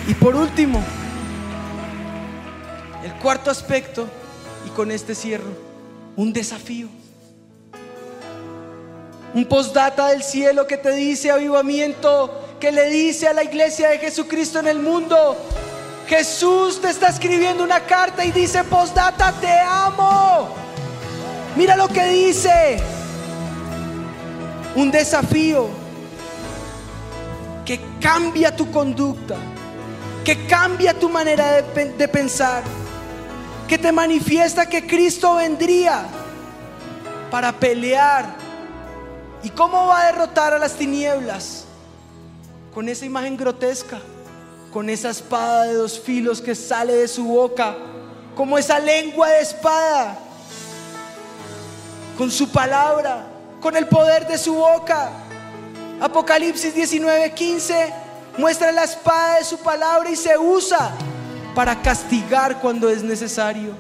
Y 0.07 0.15
por 0.15 0.37
último, 0.37 0.85
el 3.03 3.13
cuarto 3.15 3.51
aspecto, 3.51 4.07
y 4.65 4.71
con 4.71 4.93
este 4.93 5.17
cierro, 5.17 5.51
un 6.15 6.33
desafío. 6.33 7.04
Un 9.35 9.47
postdata 9.47 10.09
del 10.09 10.23
cielo 10.23 10.65
que 10.65 10.77
te 10.77 10.93
dice 10.93 11.29
avivamiento, 11.29 12.57
que 12.61 12.71
le 12.71 12.89
dice 12.89 13.27
a 13.27 13.33
la 13.33 13.43
iglesia 13.43 13.89
de 13.89 13.99
Jesucristo 13.99 14.61
en 14.61 14.69
el 14.69 14.79
mundo, 14.79 15.37
Jesús 16.07 16.81
te 16.81 16.91
está 16.91 17.09
escribiendo 17.09 17.65
una 17.65 17.81
carta 17.81 18.25
y 18.25 18.31
dice, 18.31 18.63
postdata, 18.63 19.33
te 19.41 19.59
amo. 19.59 20.51
Mira 21.57 21.75
lo 21.75 21.89
que 21.89 22.05
dice. 22.07 22.79
Un 24.77 24.93
desafío 24.93 25.69
que 27.65 27.81
cambia 28.01 28.55
tu 28.55 28.71
conducta, 28.71 29.37
que 30.25 30.47
cambia 30.47 30.95
tu 30.95 31.09
manera 31.09 31.61
de, 31.61 31.93
de 31.93 32.09
pensar, 32.09 32.63
que 33.67 33.79
te 33.79 33.91
manifiesta 33.91 34.67
que 34.67 34.87
Cristo 34.87 35.35
vendría 35.37 36.05
para 37.33 37.53
pelear 37.53 38.44
¿Y 39.45 39.51
cómo 39.51 39.89
va 39.89 40.01
a 40.01 40.07
derrotar 40.07 40.55
a 40.55 40.59
las 40.59 40.73
tinieblas? 40.73 41.65
Con 42.73 42.89
esa 42.89 43.05
imagen 43.05 43.37
grotesca, 43.37 44.01
con 44.73 44.89
esa 44.89 45.11
espada 45.11 45.65
de 45.65 45.75
dos 45.75 46.01
filos 46.01 46.41
que 46.41 46.55
sale 46.55 46.95
de 46.95 47.07
su 47.07 47.25
boca, 47.25 47.77
como 48.35 48.57
esa 48.57 48.79
lengua 48.79 49.29
de 49.29 49.41
espada, 49.43 50.17
con 52.17 52.31
su 52.31 52.49
palabra, 52.49 53.27
con 53.61 53.77
el 53.77 53.87
poder 53.87 54.27
de 54.27 54.39
su 54.39 54.55
boca. 54.55 55.11
Apocalipsis 56.01 56.75
19:15 56.75 57.93
muestra 58.39 58.73
la 58.73 58.85
espada 58.85 59.37
de 59.37 59.45
su 59.45 59.59
palabra 59.59 60.09
y 60.09 60.17
se 60.17 60.39
usa 60.39 60.91
para 61.55 61.83
castigar 61.83 62.63
cuando 62.63 62.89
es 62.89 63.03
necesario, 63.03 63.75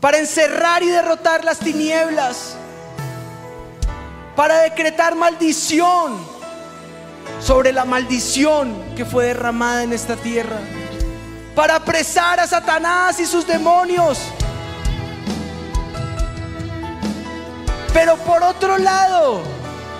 para 0.00 0.16
encerrar 0.16 0.82
y 0.82 0.86
derrotar 0.86 1.44
las 1.44 1.58
tinieblas 1.58 2.56
para 4.36 4.60
decretar 4.60 5.14
maldición 5.14 6.16
sobre 7.40 7.72
la 7.72 7.84
maldición 7.84 8.74
que 8.96 9.04
fue 9.04 9.26
derramada 9.26 9.82
en 9.82 9.92
esta 9.92 10.16
tierra, 10.16 10.58
para 11.54 11.76
apresar 11.76 12.40
a 12.40 12.46
Satanás 12.46 13.18
y 13.20 13.26
sus 13.26 13.46
demonios. 13.46 14.18
Pero 17.92 18.16
por 18.18 18.42
otro 18.42 18.78
lado, 18.78 19.42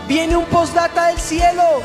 viene 0.08 0.36
un 0.36 0.46
postdata 0.46 1.08
del 1.08 1.18
cielo, 1.18 1.82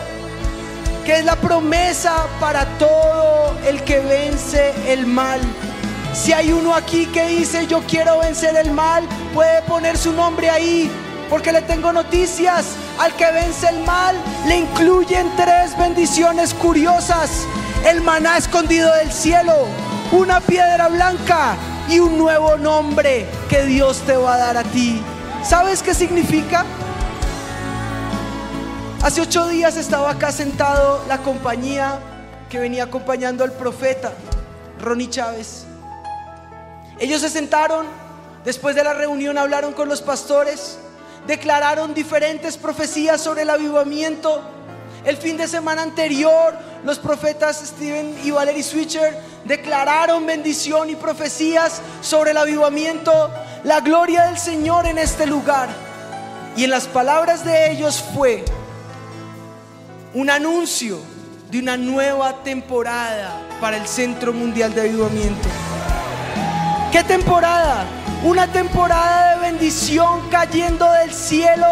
que 1.05 1.19
es 1.19 1.25
la 1.25 1.35
promesa 1.35 2.27
para 2.39 2.65
todo 2.77 3.57
el 3.65 3.83
que 3.83 3.99
vence 3.99 4.73
el 4.91 5.05
mal. 5.05 5.41
Si 6.13 6.31
hay 6.31 6.51
uno 6.51 6.73
aquí 6.73 7.05
que 7.07 7.27
dice 7.27 7.67
yo 7.67 7.83
quiero 7.87 8.19
vencer 8.19 8.55
el 8.55 8.71
mal, 8.71 9.03
puede 9.33 9.61
poner 9.63 9.97
su 9.97 10.13
nombre 10.13 10.49
ahí 10.49 10.89
porque 11.29 11.51
le 11.51 11.61
tengo 11.61 11.91
noticias. 11.91 12.65
Al 12.99 13.13
que 13.15 13.31
vence 13.31 13.67
el 13.69 13.83
mal 13.83 14.15
le 14.47 14.57
incluyen 14.57 15.31
tres 15.35 15.77
bendiciones 15.77 16.53
curiosas. 16.53 17.45
El 17.85 18.01
maná 18.01 18.37
escondido 18.37 18.93
del 18.95 19.11
cielo, 19.11 19.53
una 20.11 20.39
piedra 20.41 20.87
blanca 20.87 21.55
y 21.89 21.99
un 21.99 22.17
nuevo 22.17 22.57
nombre 22.57 23.25
que 23.49 23.63
Dios 23.65 23.99
te 24.05 24.17
va 24.17 24.35
a 24.35 24.37
dar 24.37 24.57
a 24.57 24.63
ti. 24.63 25.01
¿Sabes 25.43 25.81
qué 25.81 25.93
significa? 25.93 26.65
Hace 29.03 29.21
ocho 29.21 29.47
días 29.47 29.77
estaba 29.77 30.11
acá 30.11 30.31
sentado 30.31 31.03
la 31.07 31.19
compañía 31.19 31.99
que 32.49 32.59
venía 32.59 32.85
acompañando 32.85 33.43
al 33.43 33.51
profeta, 33.51 34.11
Ronnie 34.81 35.09
Chávez. 35.09 35.65
Ellos 36.99 37.21
se 37.21 37.29
sentaron, 37.29 37.85
después 38.43 38.75
de 38.75 38.83
la 38.83 38.93
reunión 38.93 39.37
hablaron 39.37 39.73
con 39.73 39.87
los 39.87 40.01
pastores 40.01 40.79
declararon 41.25 41.93
diferentes 41.93 42.57
profecías 42.57 43.21
sobre 43.21 43.43
el 43.43 43.49
avivamiento. 43.49 44.41
El 45.05 45.17
fin 45.17 45.37
de 45.37 45.47
semana 45.47 45.83
anterior, 45.83 46.53
los 46.83 46.99
profetas 46.99 47.61
Steven 47.65 48.17
y 48.23 48.31
Valerie 48.31 48.63
Switcher 48.63 49.17
declararon 49.45 50.25
bendición 50.25 50.89
y 50.89 50.95
profecías 50.95 51.81
sobre 52.01 52.31
el 52.31 52.37
avivamiento, 52.37 53.31
la 53.63 53.79
gloria 53.79 54.25
del 54.25 54.37
Señor 54.37 54.85
en 54.85 54.97
este 54.97 55.25
lugar. 55.25 55.69
Y 56.57 56.63
en 56.65 56.71
las 56.71 56.87
palabras 56.87 57.45
de 57.45 57.71
ellos 57.71 58.03
fue 58.13 58.43
un 60.13 60.29
anuncio 60.29 60.99
de 61.51 61.59
una 61.59 61.77
nueva 61.77 62.43
temporada 62.43 63.39
para 63.61 63.77
el 63.77 63.87
Centro 63.87 64.33
Mundial 64.33 64.73
de 64.73 64.81
Avivamiento. 64.81 65.47
¿Qué 66.91 67.03
temporada? 67.03 67.85
Una 68.23 68.47
temporada 68.47 69.35
de 69.35 69.41
bendición 69.51 70.29
cayendo 70.29 70.89
del 70.91 71.13
cielo. 71.13 71.67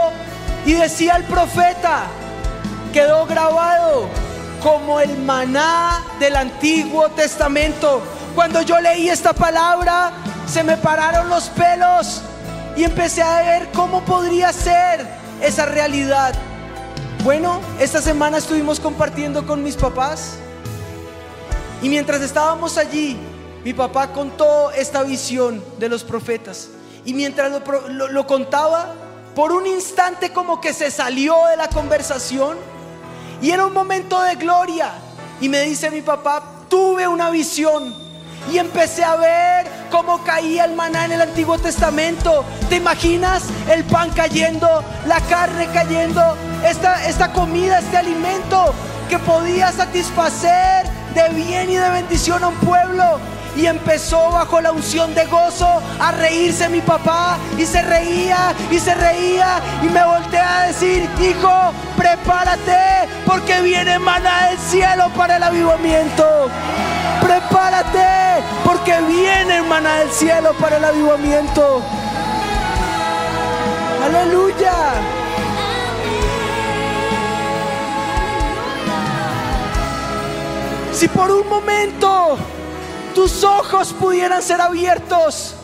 Y 0.65 0.73
decía 0.73 1.15
el 1.15 1.23
profeta, 1.25 2.05
quedó 2.91 3.25
grabado 3.25 4.10
como 4.62 4.99
el 4.99 5.17
maná 5.19 6.01
del 6.19 6.36
Antiguo 6.36 7.10
Testamento. 7.10 8.01
Cuando 8.34 8.62
yo 8.63 8.79
leí 8.81 9.10
esta 9.10 9.34
palabra, 9.34 10.12
se 10.47 10.63
me 10.63 10.75
pararon 10.77 11.29
los 11.29 11.49
pelos 11.49 12.21
y 12.75 12.84
empecé 12.84 13.21
a 13.21 13.41
ver 13.41 13.69
cómo 13.73 14.03
podría 14.03 14.51
ser 14.51 15.05
esa 15.41 15.65
realidad. 15.65 16.34
Bueno, 17.23 17.60
esta 17.79 18.01
semana 18.01 18.38
estuvimos 18.38 18.79
compartiendo 18.79 19.45
con 19.45 19.63
mis 19.63 19.75
papás 19.75 20.38
y 21.81 21.89
mientras 21.89 22.21
estábamos 22.21 22.77
allí, 22.77 23.17
mi 23.65 23.73
papá 23.73 24.12
contó 24.12 24.69
esta 24.69 25.01
visión 25.01 25.60
de 25.80 25.89
los 25.89 26.04
profetas. 26.04 26.69
Y 27.04 27.15
mientras 27.15 27.51
lo, 27.89 28.28
contaba, 28.28 28.93
por 29.34 29.51
un 29.51 29.65
instante 29.65 30.32
como 30.32 30.62
que 30.62 30.71
se 30.71 30.91
salió 30.91 31.36
de 31.49 31.58
la 31.58 31.67
conversación. 31.67 32.60
Y 33.41 33.49
era 33.49 33.65
un 33.65 33.73
momento 33.73 34.21
de 34.21 34.36
gloria. 34.36 34.91
Y 35.41 35.49
me 35.49 35.61
dice 35.63 35.89
mi 35.89 36.03
papá, 36.03 36.43
tuve 36.70 37.07
una 37.07 37.32
visión. 37.32 37.95
Y 38.53 38.59
empecé 38.59 39.03
a 39.03 39.16
ver 39.16 39.66
cómo 39.89 40.24
caía 40.24 40.66
el 40.66 40.76
maná 40.76 41.05
en 41.05 41.13
el 41.13 41.22
Antiguo 41.22 41.57
Testamento. 41.57 42.45
¿Te 42.70 42.76
imaginas 42.76 43.45
el 43.72 43.84
pan 43.86 44.11
cayendo, 44.11 44.84
la 45.07 45.20
carne 45.22 45.70
cayendo, 45.74 46.22
esta, 46.63 47.03
esta 47.07 47.34
comida, 47.34 47.80
este 47.80 47.97
alimento 47.97 48.76
que 49.09 49.18
podía 49.18 49.72
satisfacer 49.72 50.86
de 51.16 51.30
bien 51.30 51.72
y 51.72 51.78
de 51.78 51.89
bendición 51.89 52.43
a 52.43 52.49
un 52.49 52.57
pueblo? 52.57 53.20
Y 53.56 53.68
empezó 53.68 54.32
bajo 54.32 54.60
la 54.62 54.72
unción 54.72 55.14
de 55.14 55.26
gozo 55.26 55.82
a 55.99 56.12
reírse 56.12 56.68
mi 56.70 56.82
papá 56.82 57.38
y 57.58 57.66
se 57.66 57.82
reía 57.82 58.53
y 58.70 58.80
se 58.80 58.93
reía 58.95 59.62
y 59.82 59.88
me 59.88 60.03
volteé 60.06 60.39
a 60.39 60.68
decir, 60.68 61.10
hijo, 61.22 61.72
prepárate 61.97 63.08
porque 63.26 63.62
viene 63.62 63.97
maná 63.99 64.49
del 64.49 64.60
cielo 64.60 65.10
para 65.16 65.38
el 65.38 65.43
avivamiento. 65.43 66.49
Prepárate 67.22 68.43
porque 68.64 68.99
viene 69.01 69.62
maná 69.64 69.99
del 69.99 70.12
cielo 70.12 70.53
para 70.60 70.78
el 70.78 70.86
avivamiento. 70.86 71.82
Aleluya. 74.03 74.74
Si 80.91 81.08
por 81.10 81.30
un 81.30 81.49
momento 81.49 82.38
tus 83.16 83.45
ojos 83.45 83.93
pudieran 83.93 84.43
ser 84.43 84.59
abiertos 84.59 85.55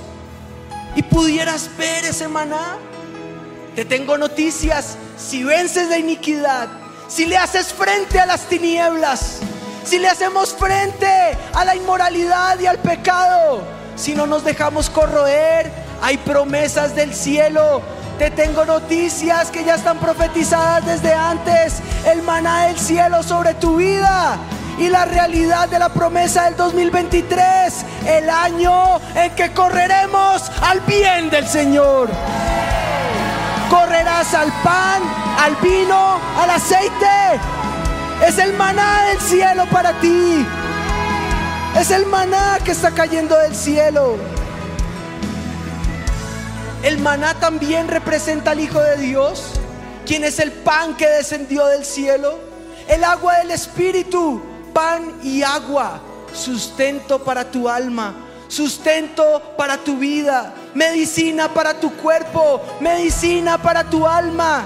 y 0.96 1.04
pudieras 1.04 1.70
ver 1.78 2.06
ese 2.06 2.28
maná, 2.28 2.78
te 3.76 3.86
tengo 3.86 4.18
noticias. 4.18 4.98
Si 5.18 5.44
vences 5.44 5.90
la 5.90 5.98
iniquidad, 5.98 6.70
si 7.08 7.26
le 7.26 7.38
haces 7.38 7.68
frente 7.74 8.20
a 8.20 8.26
las 8.26 8.48
tinieblas, 8.48 9.40
si 9.84 10.00
le 10.00 10.08
hacemos 10.08 10.54
frente 10.54 11.38
a 11.54 11.66
la 11.66 11.76
inmoralidad 11.76 12.58
y 12.60 12.66
al 12.66 12.80
pecado, 12.80 13.64
si 13.98 14.16
no 14.16 14.26
nos 14.26 14.44
dejamos 14.46 14.90
corroer, 14.90 15.72
hay 16.02 16.18
promesas 16.18 16.96
del 16.96 17.14
cielo. 17.14 17.82
Te 18.18 18.32
tengo 18.32 18.66
noticias 18.66 19.52
que 19.52 19.66
ya 19.66 19.76
están 19.76 20.00
profetizadas 20.00 20.86
desde 20.86 21.14
antes. 21.14 21.80
El 22.06 22.22
maná 22.22 22.68
del 22.68 22.80
cielo 22.80 23.24
sobre 23.24 23.56
tu 23.56 23.76
vida 23.76 24.40
y 24.78 24.90
la 24.90 25.06
realidad 25.06 25.70
de 25.70 25.80
la 25.80 25.90
promesa 25.90 26.46
del 26.46 26.56
2023, 26.56 27.86
el 28.08 28.30
año 28.30 29.00
en 29.16 29.32
que 29.36 29.52
correremos 29.52 30.52
al 30.62 30.80
bien 30.82 31.30
del 31.30 31.48
Señor. 31.48 32.10
Correrás 33.70 34.34
al 34.34 34.52
pan, 34.64 35.02
al 35.40 35.56
vino, 35.58 36.20
al 36.40 36.50
aceite. 36.50 37.40
Es 38.26 38.38
el 38.38 38.54
maná 38.54 39.06
del 39.06 39.20
cielo 39.22 39.66
para 39.72 40.00
ti. 40.00 40.46
Es 41.80 41.90
el 41.92 42.06
maná 42.06 42.60
que 42.64 42.72
está 42.72 42.92
cayendo 42.92 43.38
del 43.38 43.56
cielo. 43.56 44.18
El 46.84 46.98
maná 46.98 47.36
también 47.36 47.88
representa 47.88 48.52
al 48.52 48.60
Hijo 48.60 48.80
de 48.80 48.98
Dios, 48.98 49.52
quien 50.06 50.24
es 50.24 50.40
el 50.40 50.52
pan 50.52 50.98
que 50.98 51.08
descendió 51.08 51.66
del 51.68 51.86
cielo, 51.86 52.40
el 52.88 53.04
agua 53.04 53.36
del 53.38 53.52
Espíritu, 53.52 54.42
pan 54.74 55.20
y 55.24 55.44
agua, 55.44 56.00
sustento 56.34 57.24
para 57.24 57.50
tu 57.50 57.68
alma, 57.70 58.14
sustento 58.48 59.42
para 59.58 59.78
tu 59.78 59.98
vida, 59.98 60.54
medicina 60.74 61.50
para 61.54 61.80
tu 61.80 61.96
cuerpo, 61.96 62.62
medicina 62.80 63.58
para 63.58 63.84
tu 63.84 64.06
alma. 64.06 64.66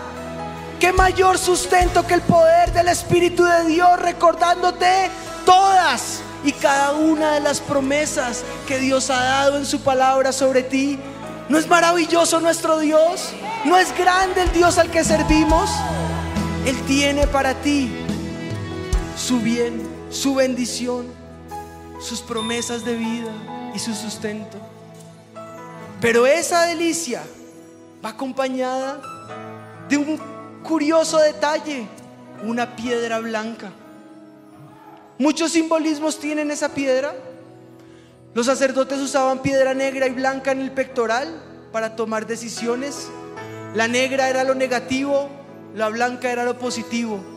¿Qué 0.79 0.91
mayor 0.91 1.37
sustento 1.37 2.05
que 2.05 2.15
el 2.15 2.21
poder 2.21 2.71
del 2.73 2.89
Espíritu 2.89 3.43
de 3.43 3.65
Dios 3.65 3.99
recordándote 3.99 5.09
todas 5.45 6.21
y 6.43 6.51
cada 6.51 6.91
una 6.93 7.33
de 7.33 7.39
las 7.39 7.59
promesas 7.59 8.43
que 8.67 8.79
Dios 8.79 9.09
ha 9.09 9.23
dado 9.23 9.57
en 9.57 9.65
su 9.65 9.81
palabra 9.81 10.31
sobre 10.31 10.63
ti? 10.63 10.99
¿No 11.47 11.57
es 11.57 11.67
maravilloso 11.67 12.39
nuestro 12.39 12.79
Dios? 12.79 13.29
¿No 13.65 13.77
es 13.77 13.95
grande 13.97 14.41
el 14.41 14.51
Dios 14.51 14.77
al 14.77 14.89
que 14.89 15.03
servimos? 15.03 15.69
Él 16.65 16.75
tiene 16.87 17.27
para 17.27 17.53
ti 17.53 17.91
su 19.15 19.39
bien, 19.39 19.94
su 20.15 20.33
bendición, 20.33 21.07
sus 21.99 22.21
promesas 22.21 22.85
de 22.85 22.95
vida 22.95 23.31
y 23.75 23.79
su 23.79 23.93
sustento. 23.93 24.57
Pero 25.99 26.25
esa 26.25 26.65
delicia 26.65 27.21
va 28.03 28.09
acompañada 28.09 29.01
de 29.89 29.97
un 29.97 30.17
curioso 30.63 31.19
detalle, 31.19 31.87
una 32.43 32.77
piedra 32.77 33.19
blanca. 33.19 33.71
Muchos 35.17 35.51
simbolismos 35.51 36.17
tienen 36.17 36.49
esa 36.49 36.69
piedra. 36.69 37.13
Los 38.33 38.45
sacerdotes 38.45 38.99
usaban 38.99 39.41
piedra 39.41 39.73
negra 39.73 40.07
y 40.07 40.11
blanca 40.11 40.51
en 40.51 40.61
el 40.61 40.71
pectoral 40.71 41.41
para 41.73 41.97
tomar 41.97 42.25
decisiones. 42.25 43.09
La 43.73 43.89
negra 43.89 44.29
era 44.29 44.45
lo 44.45 44.55
negativo, 44.55 45.29
la 45.75 45.89
blanca 45.89 46.31
era 46.31 46.45
lo 46.45 46.57
positivo. 46.57 47.34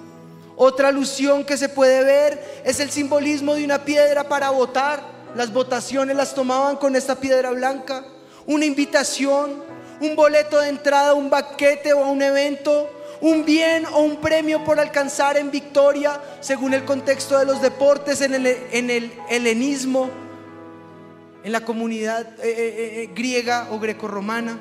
Otra 0.60 0.88
alusión 0.88 1.44
que 1.44 1.56
se 1.56 1.68
puede 1.68 2.02
ver 2.02 2.62
es 2.64 2.80
el 2.80 2.90
simbolismo 2.90 3.54
de 3.54 3.64
una 3.64 3.84
piedra 3.84 4.28
para 4.28 4.50
votar. 4.50 5.00
Las 5.36 5.52
votaciones 5.52 6.16
las 6.16 6.34
tomaban 6.34 6.76
con 6.76 6.96
esta 6.96 7.14
piedra 7.14 7.52
blanca. 7.52 8.04
Una 8.44 8.64
invitación, 8.64 9.62
un 10.00 10.16
boleto 10.16 10.60
de 10.60 10.68
entrada 10.68 11.10
a 11.10 11.14
un 11.14 11.30
banquete 11.30 11.92
o 11.92 12.04
a 12.04 12.10
un 12.10 12.22
evento, 12.22 12.90
un 13.20 13.44
bien 13.44 13.86
o 13.86 14.00
un 14.00 14.16
premio 14.16 14.64
por 14.64 14.80
alcanzar 14.80 15.36
en 15.36 15.50
victoria, 15.50 16.20
según 16.40 16.74
el 16.74 16.84
contexto 16.84 17.38
de 17.38 17.46
los 17.46 17.62
deportes 17.62 18.20
en 18.20 18.34
el, 18.34 18.46
en 18.46 18.90
el 18.90 19.12
helenismo 19.30 20.10
en 21.44 21.52
la 21.52 21.64
comunidad 21.64 22.26
eh, 22.40 22.48
eh, 22.48 23.02
eh, 23.02 23.10
griega 23.14 23.68
o 23.70 23.78
grecorromana. 23.78 24.58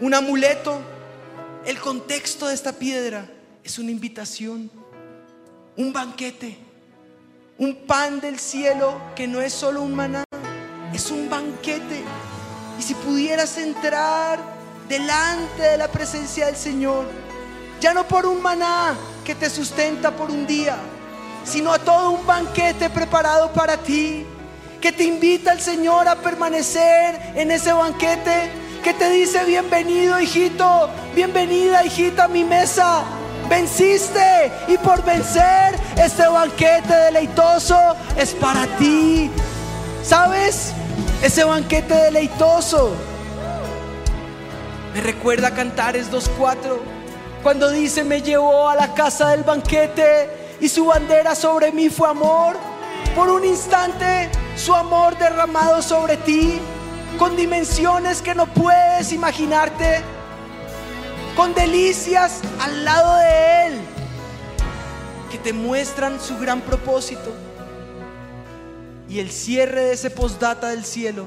Un 0.00 0.14
amuleto. 0.14 0.80
El 1.66 1.78
contexto 1.78 2.46
de 2.46 2.54
esta 2.54 2.74
piedra 2.74 3.28
es 3.62 3.78
una 3.78 3.90
invitación, 3.90 4.70
un 5.76 5.92
banquete, 5.92 6.56
un 7.58 7.74
pan 7.86 8.20
del 8.20 8.38
cielo 8.38 9.00
que 9.16 9.26
no 9.26 9.40
es 9.40 9.52
solo 9.52 9.82
un 9.82 9.94
maná, 9.94 10.24
es 10.92 11.10
un 11.10 11.28
banquete. 11.28 12.02
Y 12.78 12.82
si 12.82 12.94
pudieras 12.94 13.56
entrar 13.58 14.38
delante 14.88 15.62
de 15.62 15.78
la 15.78 15.88
presencia 15.88 16.46
del 16.46 16.56
Señor, 16.56 17.06
ya 17.80 17.92
no 17.92 18.06
por 18.06 18.26
un 18.26 18.40
maná 18.40 18.94
que 19.24 19.34
te 19.34 19.50
sustenta 19.50 20.12
por 20.12 20.30
un 20.30 20.46
día, 20.46 20.76
sino 21.44 21.72
a 21.72 21.78
todo 21.78 22.12
un 22.12 22.26
banquete 22.26 22.88
preparado 22.90 23.52
para 23.52 23.76
ti 23.76 24.24
que 24.80 24.92
te 24.92 25.04
invita 25.04 25.52
el 25.52 25.60
Señor 25.60 26.06
a 26.06 26.16
permanecer 26.16 27.32
en 27.34 27.50
ese 27.50 27.72
banquete, 27.72 28.50
que 28.82 28.92
te 28.92 29.10
dice 29.10 29.42
bienvenido 29.44 30.20
hijito, 30.20 30.90
bienvenida 31.14 31.84
hijita 31.84 32.24
a 32.24 32.28
mi 32.28 32.44
mesa. 32.44 33.02
Venciste 33.48 34.52
y 34.68 34.78
por 34.78 35.04
vencer 35.04 35.78
este 35.96 36.26
banquete 36.26 36.94
deleitoso 36.94 37.76
es 38.16 38.32
para 38.34 38.66
ti. 38.78 39.30
¿Sabes? 40.02 40.72
Ese 41.22 41.44
banquete 41.44 41.94
deleitoso 41.94 42.92
me 44.94 45.00
recuerda 45.00 45.48
a 45.48 45.50
Cantares 45.50 46.10
2.4 46.12 46.78
cuando 47.42 47.68
dice 47.70 48.04
me 48.04 48.22
llevó 48.22 48.68
a 48.68 48.76
la 48.76 48.94
casa 48.94 49.30
del 49.30 49.42
banquete 49.42 50.56
y 50.60 50.68
su 50.68 50.86
bandera 50.86 51.34
sobre 51.34 51.72
mí 51.72 51.90
fue 51.90 52.08
amor. 52.08 52.56
Por 53.16 53.28
un 53.28 53.44
instante 53.44 54.30
su 54.56 54.72
amor 54.72 55.18
derramado 55.18 55.82
sobre 55.82 56.16
ti 56.18 56.60
con 57.18 57.36
dimensiones 57.36 58.22
que 58.22 58.34
no 58.34 58.46
puedes 58.46 59.12
imaginarte, 59.12 60.02
con 61.36 61.54
delicias 61.54 62.40
al 62.60 62.84
lado 62.84 63.16
de 63.16 63.66
Él, 63.66 63.80
que 65.30 65.38
te 65.38 65.52
muestran 65.52 66.20
su 66.20 66.38
gran 66.38 66.60
propósito. 66.60 67.32
Y 69.08 69.18
el 69.18 69.30
cierre 69.30 69.82
de 69.82 69.92
ese 69.92 70.10
postdata 70.10 70.68
del 70.68 70.84
cielo 70.84 71.26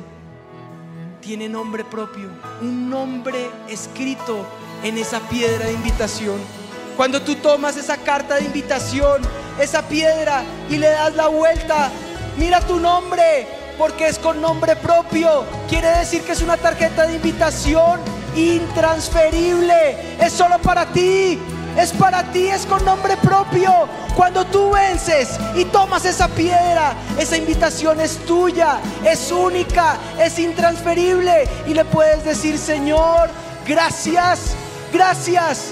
tiene 1.22 1.48
nombre 1.50 1.84
propio, 1.84 2.30
un 2.62 2.90
nombre 2.90 3.50
escrito 3.68 4.46
en 4.84 4.98
esa 4.98 5.20
piedra 5.30 5.66
de 5.66 5.74
invitación. 5.74 6.40
Cuando 6.96 7.22
tú 7.22 7.36
tomas 7.36 7.78
esa 7.78 7.98
carta 7.98 8.36
de 8.36 8.46
invitación, 8.46 9.22
esa 9.60 9.88
piedra, 9.88 10.44
y 10.70 10.78
le 10.78 10.88
das 10.88 11.16
la 11.16 11.28
vuelta, 11.28 11.92
Mira 12.38 12.62
tu 12.62 12.80
nombre, 12.80 13.48
porque 13.80 14.08
es 14.08 14.20
con 14.20 14.40
nombre 14.40 14.76
propio. 14.76 15.44
Quiere 15.68 15.88
decir 15.98 16.22
que 16.22 16.34
es 16.34 16.42
una 16.44 16.56
tarjeta 16.56 17.08
de 17.08 17.16
invitación 17.16 18.00
intransferible. 18.38 20.18
Es 20.20 20.34
solo 20.34 20.60
para 20.60 20.86
ti. 20.88 21.40
Es 21.78 21.92
para 21.92 22.24
ti, 22.32 22.48
es 22.48 22.66
con 22.66 22.84
nombre 22.84 23.18
propio. 23.18 23.72
Cuando 24.16 24.46
tú 24.46 24.72
vences 24.72 25.38
y 25.56 25.64
tomas 25.66 26.06
esa 26.06 26.28
piedra, 26.28 26.96
esa 27.20 27.38
invitación 27.38 28.00
es 28.02 28.18
tuya, 28.26 28.80
es 29.06 29.32
única, 29.32 29.98
es 30.20 30.40
intransferible. 30.40 31.48
Y 31.68 31.76
le 31.76 31.86
puedes 31.86 32.26
decir, 32.26 32.58
Señor, 32.58 33.30
gracias, 33.68 34.56
gracias. 34.92 35.72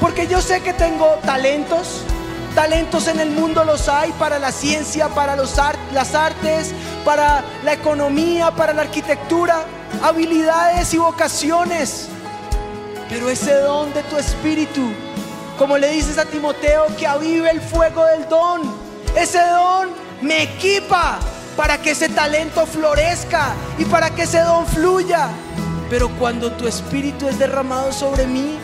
Porque 0.00 0.28
yo 0.28 0.40
sé 0.40 0.62
que 0.62 0.72
tengo 0.72 1.18
talentos, 1.24 2.04
Talentos 2.54 3.06
en 3.06 3.20
el 3.20 3.30
mundo 3.30 3.64
los 3.64 3.88
hay 3.88 4.10
para 4.12 4.40
la 4.40 4.50
ciencia, 4.50 5.08
para 5.08 5.36
los 5.36 5.54
las 5.92 6.14
artes, 6.16 6.74
para 7.04 7.44
la 7.64 7.72
economía, 7.72 8.50
para 8.50 8.72
la 8.72 8.82
arquitectura, 8.82 9.64
habilidades 10.02 10.92
y 10.94 10.98
vocaciones. 10.98 12.08
Pero 13.08 13.28
ese 13.28 13.54
don 13.54 13.92
de 13.92 14.02
tu 14.04 14.16
espíritu, 14.16 14.92
como 15.58 15.76
le 15.76 15.90
dices 15.90 16.18
a 16.18 16.24
Timoteo, 16.24 16.86
que 16.96 17.06
avive 17.06 17.50
el 17.50 17.60
fuego 17.60 18.04
del 18.06 18.28
don, 18.28 18.62
ese 19.16 19.40
don 19.40 19.88
me 20.22 20.42
equipa 20.42 21.18
para 21.56 21.78
que 21.78 21.90
ese 21.90 22.08
talento 22.08 22.66
florezca 22.66 23.52
y 23.78 23.84
para 23.84 24.10
que 24.10 24.22
ese 24.22 24.40
don 24.40 24.66
fluya. 24.66 25.28
Pero 25.88 26.08
cuando 26.18 26.52
tu 26.52 26.68
espíritu 26.68 27.26
es 27.28 27.38
derramado 27.38 27.92
sobre 27.92 28.26
mí, 28.26 28.58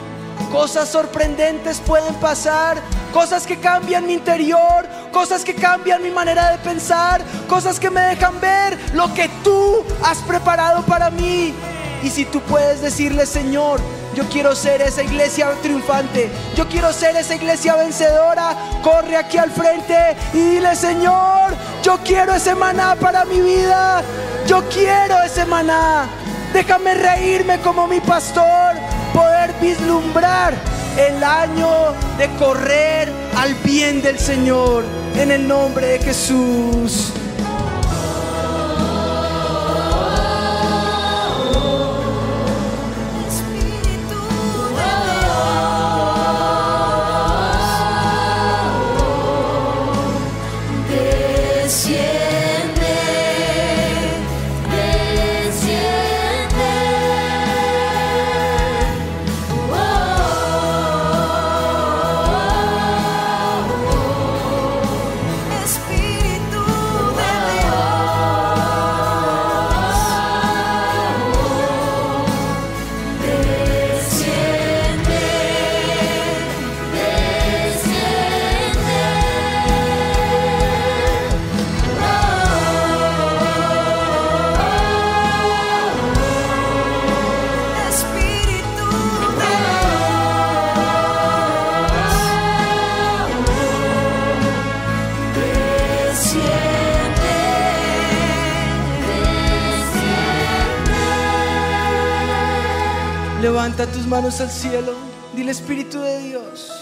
Cosas 0.52 0.88
sorprendentes 0.88 1.80
pueden 1.80 2.14
pasar, 2.14 2.78
cosas 3.12 3.46
que 3.46 3.58
cambian 3.58 4.06
mi 4.06 4.14
interior, 4.14 4.86
cosas 5.12 5.44
que 5.44 5.54
cambian 5.54 6.02
mi 6.02 6.10
manera 6.10 6.52
de 6.52 6.58
pensar, 6.58 7.20
cosas 7.48 7.80
que 7.80 7.90
me 7.90 8.00
dejan 8.00 8.40
ver 8.40 8.78
lo 8.94 9.12
que 9.12 9.28
tú 9.46 9.84
has 10.02 10.18
preparado 10.18 10.82
para 10.82 11.08
mí. 11.08 11.54
Y 12.02 12.10
si 12.10 12.24
tú 12.24 12.40
puedes 12.40 12.80
decirle, 12.82 13.24
Señor, 13.24 13.80
Yo 14.16 14.24
quiero 14.30 14.56
ser 14.56 14.80
esa 14.80 15.02
iglesia 15.02 15.50
triunfante. 15.60 16.30
Yo 16.56 16.66
quiero 16.66 16.90
ser 16.90 17.14
esa 17.16 17.34
iglesia 17.34 17.76
vencedora. 17.76 18.56
Corre 18.82 19.14
aquí 19.14 19.36
al 19.36 19.50
frente 19.50 20.16
y 20.32 20.38
dile, 20.38 20.74
Señor, 20.74 21.54
yo 21.82 21.98
quiero 22.02 22.32
ese 22.32 22.54
maná 22.54 22.96
para 22.98 23.26
mi 23.26 23.42
vida. 23.42 24.02
Yo 24.46 24.66
quiero 24.70 25.22
ese 25.22 25.44
maná. 25.44 26.08
Déjame 26.54 26.94
reírme 26.94 27.60
como 27.60 27.86
mi 27.86 28.00
pastor. 28.00 28.76
Poder 29.12 29.52
vislumbrar 29.60 30.54
el 30.96 31.22
año 31.22 31.92
de 32.16 32.30
correr 32.38 33.12
al 33.36 33.52
bien 33.56 34.00
del 34.00 34.18
Señor. 34.18 34.82
En 35.14 35.30
el 35.30 35.46
nombre 35.46 35.88
de 35.88 35.98
Jesús. 35.98 37.12
Tus 103.92 104.06
manos 104.06 104.40
al 104.40 104.50
cielo. 104.50 104.94
Dile 105.34 105.52
Espíritu 105.52 106.00
de 106.00 106.18
Dios. 106.20 106.72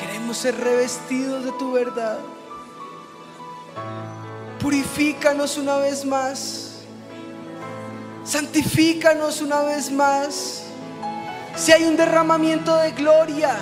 Queremos 0.00 0.36
ser 0.36 0.56
revestidos 0.56 1.44
de 1.44 1.52
tu 1.52 1.72
verdad. 1.72 2.18
Purifícanos 4.60 5.56
una 5.56 5.76
vez 5.76 6.04
más. 6.04 6.70
Santifícanos 8.24 9.40
una 9.40 9.62
vez 9.62 9.90
más. 9.90 10.62
Si 11.56 11.72
hay 11.72 11.84
un 11.84 11.96
derramamiento 11.96 12.76
de 12.76 12.92
gloria, 12.92 13.56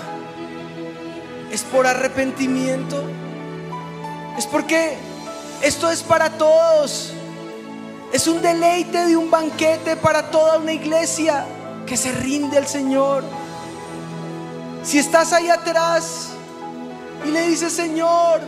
es 1.51 1.63
por 1.63 1.87
arrepentimiento. 1.87 3.03
Es 4.37 4.47
porque 4.47 4.97
esto 5.63 5.91
es 5.91 6.03
para 6.03 6.31
todos. 6.31 7.13
Es 8.13 8.27
un 8.27 8.41
deleite 8.41 9.07
de 9.07 9.17
un 9.17 9.31
banquete 9.31 9.97
para 9.97 10.31
toda 10.31 10.59
una 10.59 10.73
iglesia 10.73 11.45
que 11.87 11.97
se 11.97 12.11
rinde 12.13 12.57
al 12.57 12.67
Señor. 12.67 13.23
Si 14.83 14.99
estás 14.99 15.35
ahí 15.35 15.51
atrás 15.51 16.31
y 17.27 17.31
le 17.31 17.49
dices, 17.49 17.73
Señor, 17.73 18.41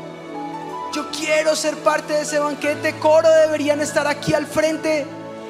yo 0.94 1.10
quiero 1.10 1.54
ser 1.54 1.76
parte 1.78 2.14
de 2.14 2.22
ese 2.22 2.38
banquete, 2.38 2.98
coro 2.98 3.28
deberían 3.28 3.80
estar 3.82 4.06
aquí 4.06 4.32
al 4.32 4.46
frente, 4.46 5.06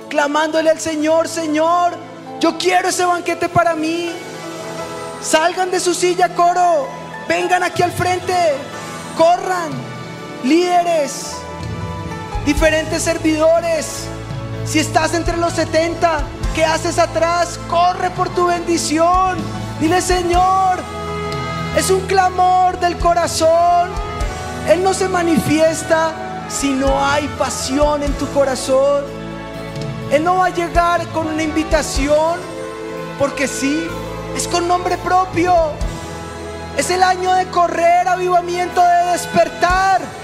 clamándole 0.08 0.70
al 0.70 0.80
Señor, 0.80 1.28
Señor, 1.28 1.92
yo 2.40 2.58
quiero 2.58 2.88
ese 2.88 3.04
banquete 3.04 3.48
para 3.48 3.74
mí. 3.74 4.10
Salgan 5.22 5.70
de 5.70 5.78
su 5.78 5.94
silla, 5.94 6.34
coro, 6.34 6.88
vengan 7.28 7.62
aquí 7.62 7.82
al 7.82 7.92
frente, 7.92 8.34
corran, 9.16 9.70
líderes, 10.42 11.36
diferentes 12.52 13.04
servidores. 13.04 14.06
Si 14.66 14.80
estás 14.80 15.14
entre 15.14 15.36
los 15.36 15.52
70, 15.52 16.24
¿qué 16.52 16.64
haces 16.64 16.98
atrás? 16.98 17.60
Corre 17.68 18.10
por 18.10 18.28
tu 18.30 18.46
bendición. 18.46 19.38
Dile, 19.78 20.02
Señor, 20.02 20.80
es 21.76 21.90
un 21.90 22.00
clamor 22.08 22.80
del 22.80 22.98
corazón. 22.98 23.90
Él 24.68 24.82
no 24.82 24.94
se 24.94 25.08
manifiesta 25.08 26.10
si 26.48 26.70
no 26.70 27.00
hay 27.06 27.28
pasión 27.38 28.02
en 28.02 28.12
tu 28.14 28.26
corazón. 28.32 29.04
Él 30.10 30.24
no 30.24 30.38
va 30.38 30.46
a 30.46 30.50
llegar 30.50 31.06
con 31.12 31.28
una 31.28 31.44
invitación 31.44 32.40
porque 33.16 33.46
sí, 33.46 33.86
es 34.36 34.48
con 34.48 34.66
nombre 34.66 34.96
propio. 34.98 35.54
Es 36.76 36.90
el 36.90 37.04
año 37.04 37.32
de 37.32 37.46
correr, 37.46 38.08
avivamiento, 38.08 38.82
de 38.82 39.12
despertar. 39.12 40.19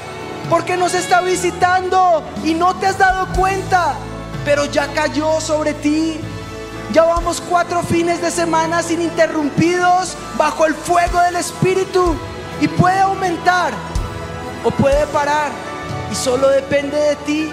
Porque 0.49 0.76
nos 0.76 0.94
está 0.94 1.20
visitando 1.20 2.22
y 2.44 2.55
no 2.55 2.74
te 2.76 2.86
has 2.86 2.99
dado 2.99 3.26
cuenta, 3.34 3.94
pero 4.44 4.64
ya 4.66 4.86
cayó 4.94 5.40
sobre 5.40 5.74
ti. 5.74 6.20
Ya 6.92 7.05
vamos 7.05 7.42
cuatro 7.49 7.82
fines 7.82 8.22
de 8.22 8.30
semana 8.30 8.80
ininterrumpidos 8.88 10.16
bajo 10.38 10.66
el 10.66 10.74
fuego 10.74 11.20
del 11.20 11.36
Espíritu 11.36 12.14
y 12.61 12.68
puede 12.68 13.01
aumentar 13.01 13.72
o 14.64 14.70
puede 14.70 15.07
parar 15.09 15.51
y 16.11 16.14
solo 16.14 16.49
depende 16.49 16.97
de 16.97 17.16
ti, 17.16 17.51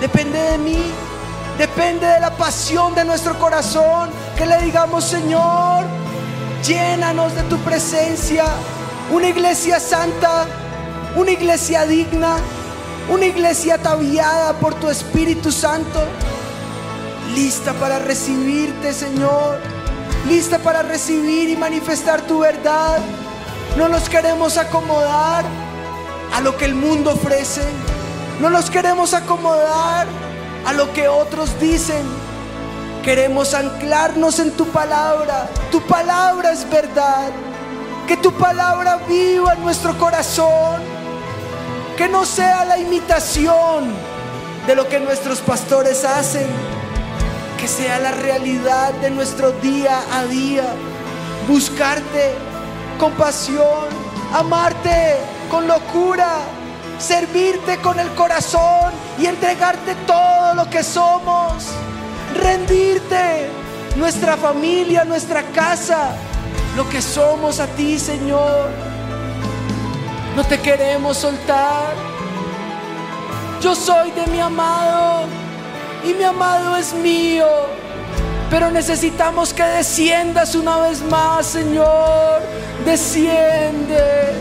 depende 0.00 0.38
de 0.38 0.58
mí, 0.58 0.82
depende 1.58 2.06
de 2.06 2.20
la 2.20 2.30
pasión 2.30 2.94
de 2.94 3.04
nuestro 3.04 3.38
corazón 3.38 4.10
que 4.36 4.46
le 4.46 4.60
digamos 4.62 5.04
Señor, 5.04 5.84
llénanos 6.64 7.34
de 7.34 7.42
tu 7.44 7.58
presencia, 7.58 8.44
una 9.12 9.28
iglesia 9.28 9.78
santa, 9.78 10.46
una 11.16 11.30
iglesia 11.30 11.86
digna, 11.86 12.36
una 13.08 13.26
iglesia 13.26 13.74
ataviada 13.74 14.52
por 14.54 14.74
tu 14.74 14.88
Espíritu 14.88 15.50
Santo, 15.50 16.00
lista 17.34 17.72
para 17.74 17.98
recibirte, 17.98 18.92
Señor, 18.92 19.58
lista 20.28 20.58
para 20.58 20.82
recibir 20.82 21.48
y 21.48 21.56
manifestar 21.56 22.22
tu 22.22 22.40
verdad. 22.40 22.98
No 23.76 23.88
nos 23.88 24.08
queremos 24.08 24.56
acomodar 24.56 25.44
a 26.32 26.40
lo 26.40 26.56
que 26.56 26.64
el 26.64 26.74
mundo 26.74 27.12
ofrece, 27.12 27.62
no 28.40 28.50
nos 28.50 28.70
queremos 28.70 29.14
acomodar 29.14 30.06
a 30.66 30.72
lo 30.72 30.92
que 30.92 31.08
otros 31.08 31.58
dicen. 31.60 32.02
Queremos 33.02 33.54
anclarnos 33.54 34.38
en 34.40 34.50
tu 34.52 34.66
palabra. 34.66 35.48
Tu 35.72 35.80
palabra 35.80 36.52
es 36.52 36.68
verdad. 36.68 37.30
Que 38.06 38.16
tu 38.16 38.30
palabra 38.32 38.98
viva 39.08 39.54
en 39.54 39.62
nuestro 39.62 39.96
corazón. 39.96 40.99
Que 42.00 42.08
no 42.08 42.24
sea 42.24 42.64
la 42.64 42.78
imitación 42.78 43.92
de 44.66 44.74
lo 44.74 44.88
que 44.88 44.98
nuestros 44.98 45.40
pastores 45.40 46.02
hacen. 46.06 46.46
Que 47.58 47.68
sea 47.68 47.98
la 47.98 48.10
realidad 48.10 48.94
de 49.02 49.10
nuestro 49.10 49.52
día 49.52 50.00
a 50.10 50.24
día. 50.24 50.64
Buscarte 51.46 52.32
con 52.98 53.12
pasión. 53.12 53.84
Amarte 54.32 55.18
con 55.50 55.68
locura. 55.68 56.38
Servirte 56.98 57.76
con 57.82 58.00
el 58.00 58.08
corazón 58.14 58.94
y 59.18 59.26
entregarte 59.26 59.94
todo 60.06 60.54
lo 60.54 60.70
que 60.70 60.82
somos. 60.82 61.66
Rendirte 62.34 63.50
nuestra 63.96 64.38
familia, 64.38 65.04
nuestra 65.04 65.42
casa, 65.52 66.12
lo 66.78 66.88
que 66.88 67.02
somos 67.02 67.60
a 67.60 67.66
ti, 67.66 67.98
Señor. 67.98 68.89
No 70.36 70.44
te 70.44 70.58
queremos 70.58 71.16
soltar. 71.16 71.94
Yo 73.60 73.74
soy 73.74 74.10
de 74.12 74.26
mi 74.28 74.40
amado 74.40 75.26
y 76.04 76.14
mi 76.14 76.24
amado 76.24 76.76
es 76.76 76.94
mío. 76.94 77.46
Pero 78.48 78.70
necesitamos 78.70 79.52
que 79.52 79.62
desciendas 79.62 80.54
una 80.54 80.78
vez 80.78 81.02
más, 81.02 81.46
Señor. 81.46 82.42
Desciende. 82.84 84.32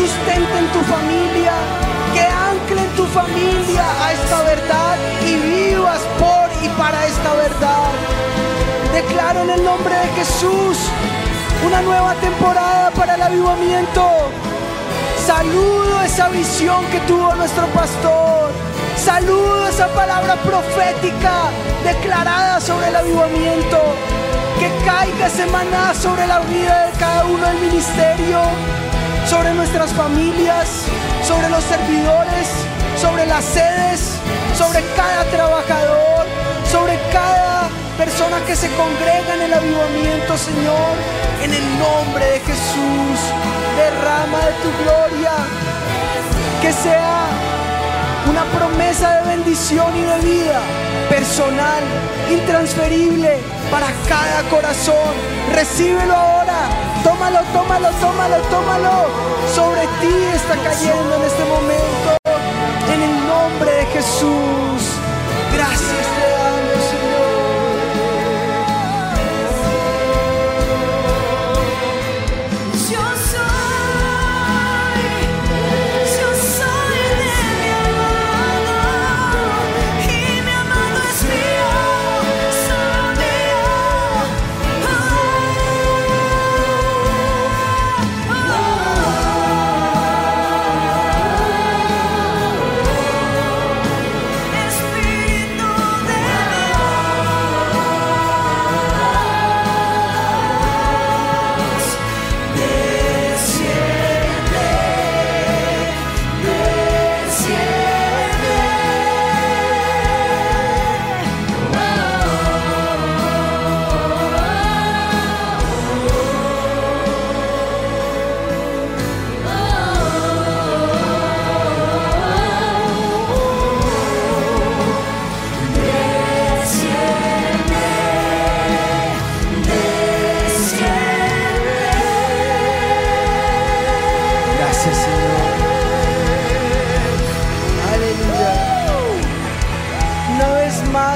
Sustenten 0.00 0.66
tu 0.72 0.80
familia, 0.94 1.52
que 2.14 2.24
anclen 2.50 2.88
tu 2.96 3.04
familia 3.06 3.84
a 4.02 4.12
esta 4.12 4.42
verdad 4.42 4.96
y 5.26 5.34
vivas 5.36 6.00
por 6.18 6.46
y 6.64 6.68
para 6.80 7.06
esta 7.06 7.34
verdad. 7.34 7.90
Declaro 8.94 9.42
en 9.42 9.50
el 9.50 9.62
nombre 9.64 9.94
de 9.94 10.08
Jesús 10.18 10.78
una 11.66 11.82
nueva 11.82 12.14
temporada 12.14 12.90
para 12.92 13.14
el 13.16 13.22
avivamiento. 13.22 14.06
Saludo 15.26 16.00
esa 16.02 16.28
visión 16.30 16.84
que 16.86 17.00
tuvo 17.00 17.34
nuestro 17.34 17.66
pastor. 17.66 18.50
Saludo 18.96 19.68
esa 19.68 19.88
palabra 19.88 20.34
profética 20.36 21.34
declarada 21.84 22.60
sobre 22.60 22.88
el 22.88 22.96
avivamiento. 22.96 23.78
Que 24.58 24.68
caiga 24.84 25.26
ese 25.26 25.46
maná 25.46 25.94
sobre 25.94 26.26
la 26.26 26.40
vida 26.40 26.86
de 26.86 26.98
cada 26.98 27.24
uno 27.24 27.46
del 27.46 27.58
ministerio, 27.60 28.40
sobre 29.30 29.54
nuestras 29.54 29.92
familias, 29.92 30.86
sobre 31.22 31.48
los 31.50 31.62
servidores, 31.62 32.48
sobre 33.00 33.24
las 33.26 33.44
sedes, 33.44 34.18
sobre 34.58 34.82
cada 34.96 35.24
trabajador, 35.30 36.26
sobre 36.68 36.98
cada 37.12 37.68
persona 37.96 38.44
que 38.44 38.56
se 38.56 38.68
congrega 38.74 39.36
en 39.36 39.42
el 39.42 39.54
avivamiento, 39.54 40.36
Señor. 40.36 40.94
En 41.44 41.54
el 41.54 41.78
nombre 41.78 42.24
de 42.24 42.40
Jesús, 42.40 43.18
derrama 43.76 44.38
de 44.46 44.52
tu 44.62 44.70
gloria. 44.82 45.32
Que 46.60 46.72
sea 46.72 47.28
una 48.28 48.44
promesa 48.44 49.20
de 49.20 49.36
bendición 49.36 49.96
y 49.96 50.02
de 50.02 50.18
vida 50.20 50.60
personal, 51.08 51.82
intransferible 52.30 53.38
para 53.70 53.86
cada 54.08 54.42
corazón. 54.50 55.14
Recíbelo 55.54 56.14
ahora. 56.14 56.68
Tómalo, 57.02 57.40
tómalo, 57.52 57.88
tómalo, 58.00 58.36
tómalo. 58.50 59.06
Sobre 59.54 59.82
ti 60.00 60.14
está 60.34 60.54
cayendo 60.56 61.16
en 61.16 61.22
este 61.22 61.44
momento. 61.44 62.16
En 62.92 63.02
el 63.02 63.26
nombre 63.26 63.70
de 63.70 63.86
Jesús. 63.86 64.99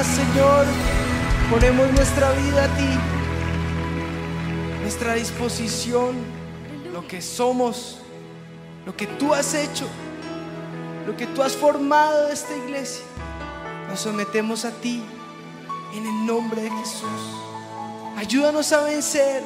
Señor, 0.03 0.65
ponemos 1.49 1.89
nuestra 1.91 2.29
vida 2.31 2.65
a 2.65 2.67
ti, 2.75 2.89
nuestra 4.81 5.13
disposición, 5.13 6.15
lo 6.91 7.07
que 7.07 7.21
somos, 7.21 7.99
lo 8.85 8.95
que 8.97 9.07
tú 9.07 9.33
has 9.33 9.53
hecho, 9.53 9.87
lo 11.07 11.15
que 11.15 11.27
tú 11.27 11.41
has 11.41 11.55
formado 11.55 12.27
esta 12.27 12.55
iglesia. 12.57 13.05
Nos 13.87 14.01
sometemos 14.01 14.65
a 14.65 14.71
ti 14.71 15.01
en 15.95 16.05
el 16.05 16.25
nombre 16.25 16.63
de 16.63 16.71
Jesús. 16.71 17.21
Ayúdanos 18.17 18.73
a 18.73 18.81
vencer. 18.81 19.43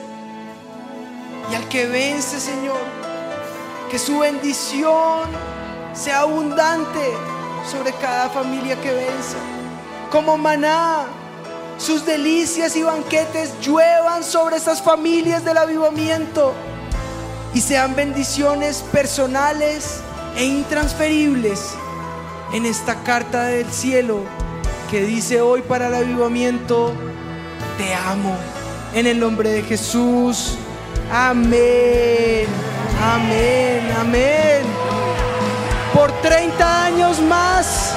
Y 1.51 1.55
al 1.55 1.67
que 1.69 1.85
vence, 1.85 2.39
Señor, 2.39 2.81
que 3.91 3.99
su 3.99 4.19
bendición 4.19 5.29
sea 5.93 6.21
abundante 6.21 7.13
sobre 7.69 7.93
cada 7.93 8.29
familia 8.29 8.79
que 8.81 8.91
vence. 8.91 9.58
Como 10.11 10.37
maná, 10.37 11.05
sus 11.77 12.05
delicias 12.05 12.75
y 12.75 12.83
banquetes 12.83 13.53
lluevan 13.61 14.23
sobre 14.23 14.57
estas 14.57 14.81
familias 14.81 15.45
del 15.45 15.57
avivamiento 15.57 16.53
y 17.53 17.61
sean 17.61 17.95
bendiciones 17.95 18.83
personales 18.91 20.01
e 20.35 20.45
intransferibles 20.45 21.75
en 22.53 22.65
esta 22.65 23.03
carta 23.03 23.43
del 23.43 23.71
cielo 23.71 24.21
que 24.89 25.01
dice 25.01 25.39
hoy 25.41 25.61
para 25.61 25.87
el 25.87 25.93
avivamiento, 25.93 26.93
te 27.77 27.93
amo. 27.93 28.35
En 28.95 29.05
el 29.05 29.19
nombre 29.19 29.51
de 29.51 29.61
Jesús. 29.61 30.57
Amén. 31.11 32.47
Amén. 32.99 33.91
Amén. 33.99 34.63
Por 35.93 36.11
30 36.21 36.85
años 36.85 37.21
más, 37.21 37.93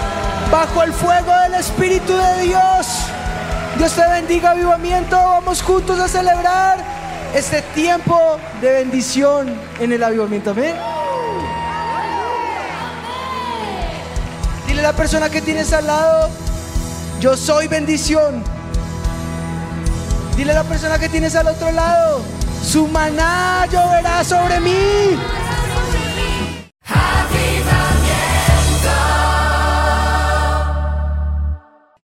bajo 0.52 0.82
el 0.82 0.92
fuego 0.92 1.32
del 1.44 1.54
Espíritu 1.54 2.14
de 2.14 2.42
Dios. 2.42 2.86
Dios 3.78 3.92
te 3.92 4.06
bendiga, 4.06 4.50
avivamiento. 4.50 5.16
Vamos 5.16 5.62
juntos 5.62 5.98
a 5.98 6.06
celebrar 6.06 6.76
este 7.34 7.62
tiempo 7.74 8.38
de 8.60 8.70
bendición 8.70 9.58
en 9.80 9.92
el 9.92 10.02
avivamiento. 10.02 10.50
Amén. 10.50 10.76
Dile 14.66 14.80
a 14.80 14.82
la 14.82 14.92
persona 14.92 15.30
que 15.30 15.40
tienes 15.40 15.72
al 15.72 15.86
lado, 15.86 16.28
yo 17.18 17.34
soy 17.34 17.66
bendición. 17.66 18.44
Dile 20.36 20.52
a 20.52 20.56
la 20.56 20.64
persona 20.64 20.98
que 20.98 21.08
tienes 21.08 21.34
al 21.34 21.48
otro 21.48 21.72
lado, 21.72 22.20
su 22.62 22.86
maná 22.88 23.66
lloverá 23.70 24.22
sobre 24.22 24.60
mí. 24.60 25.18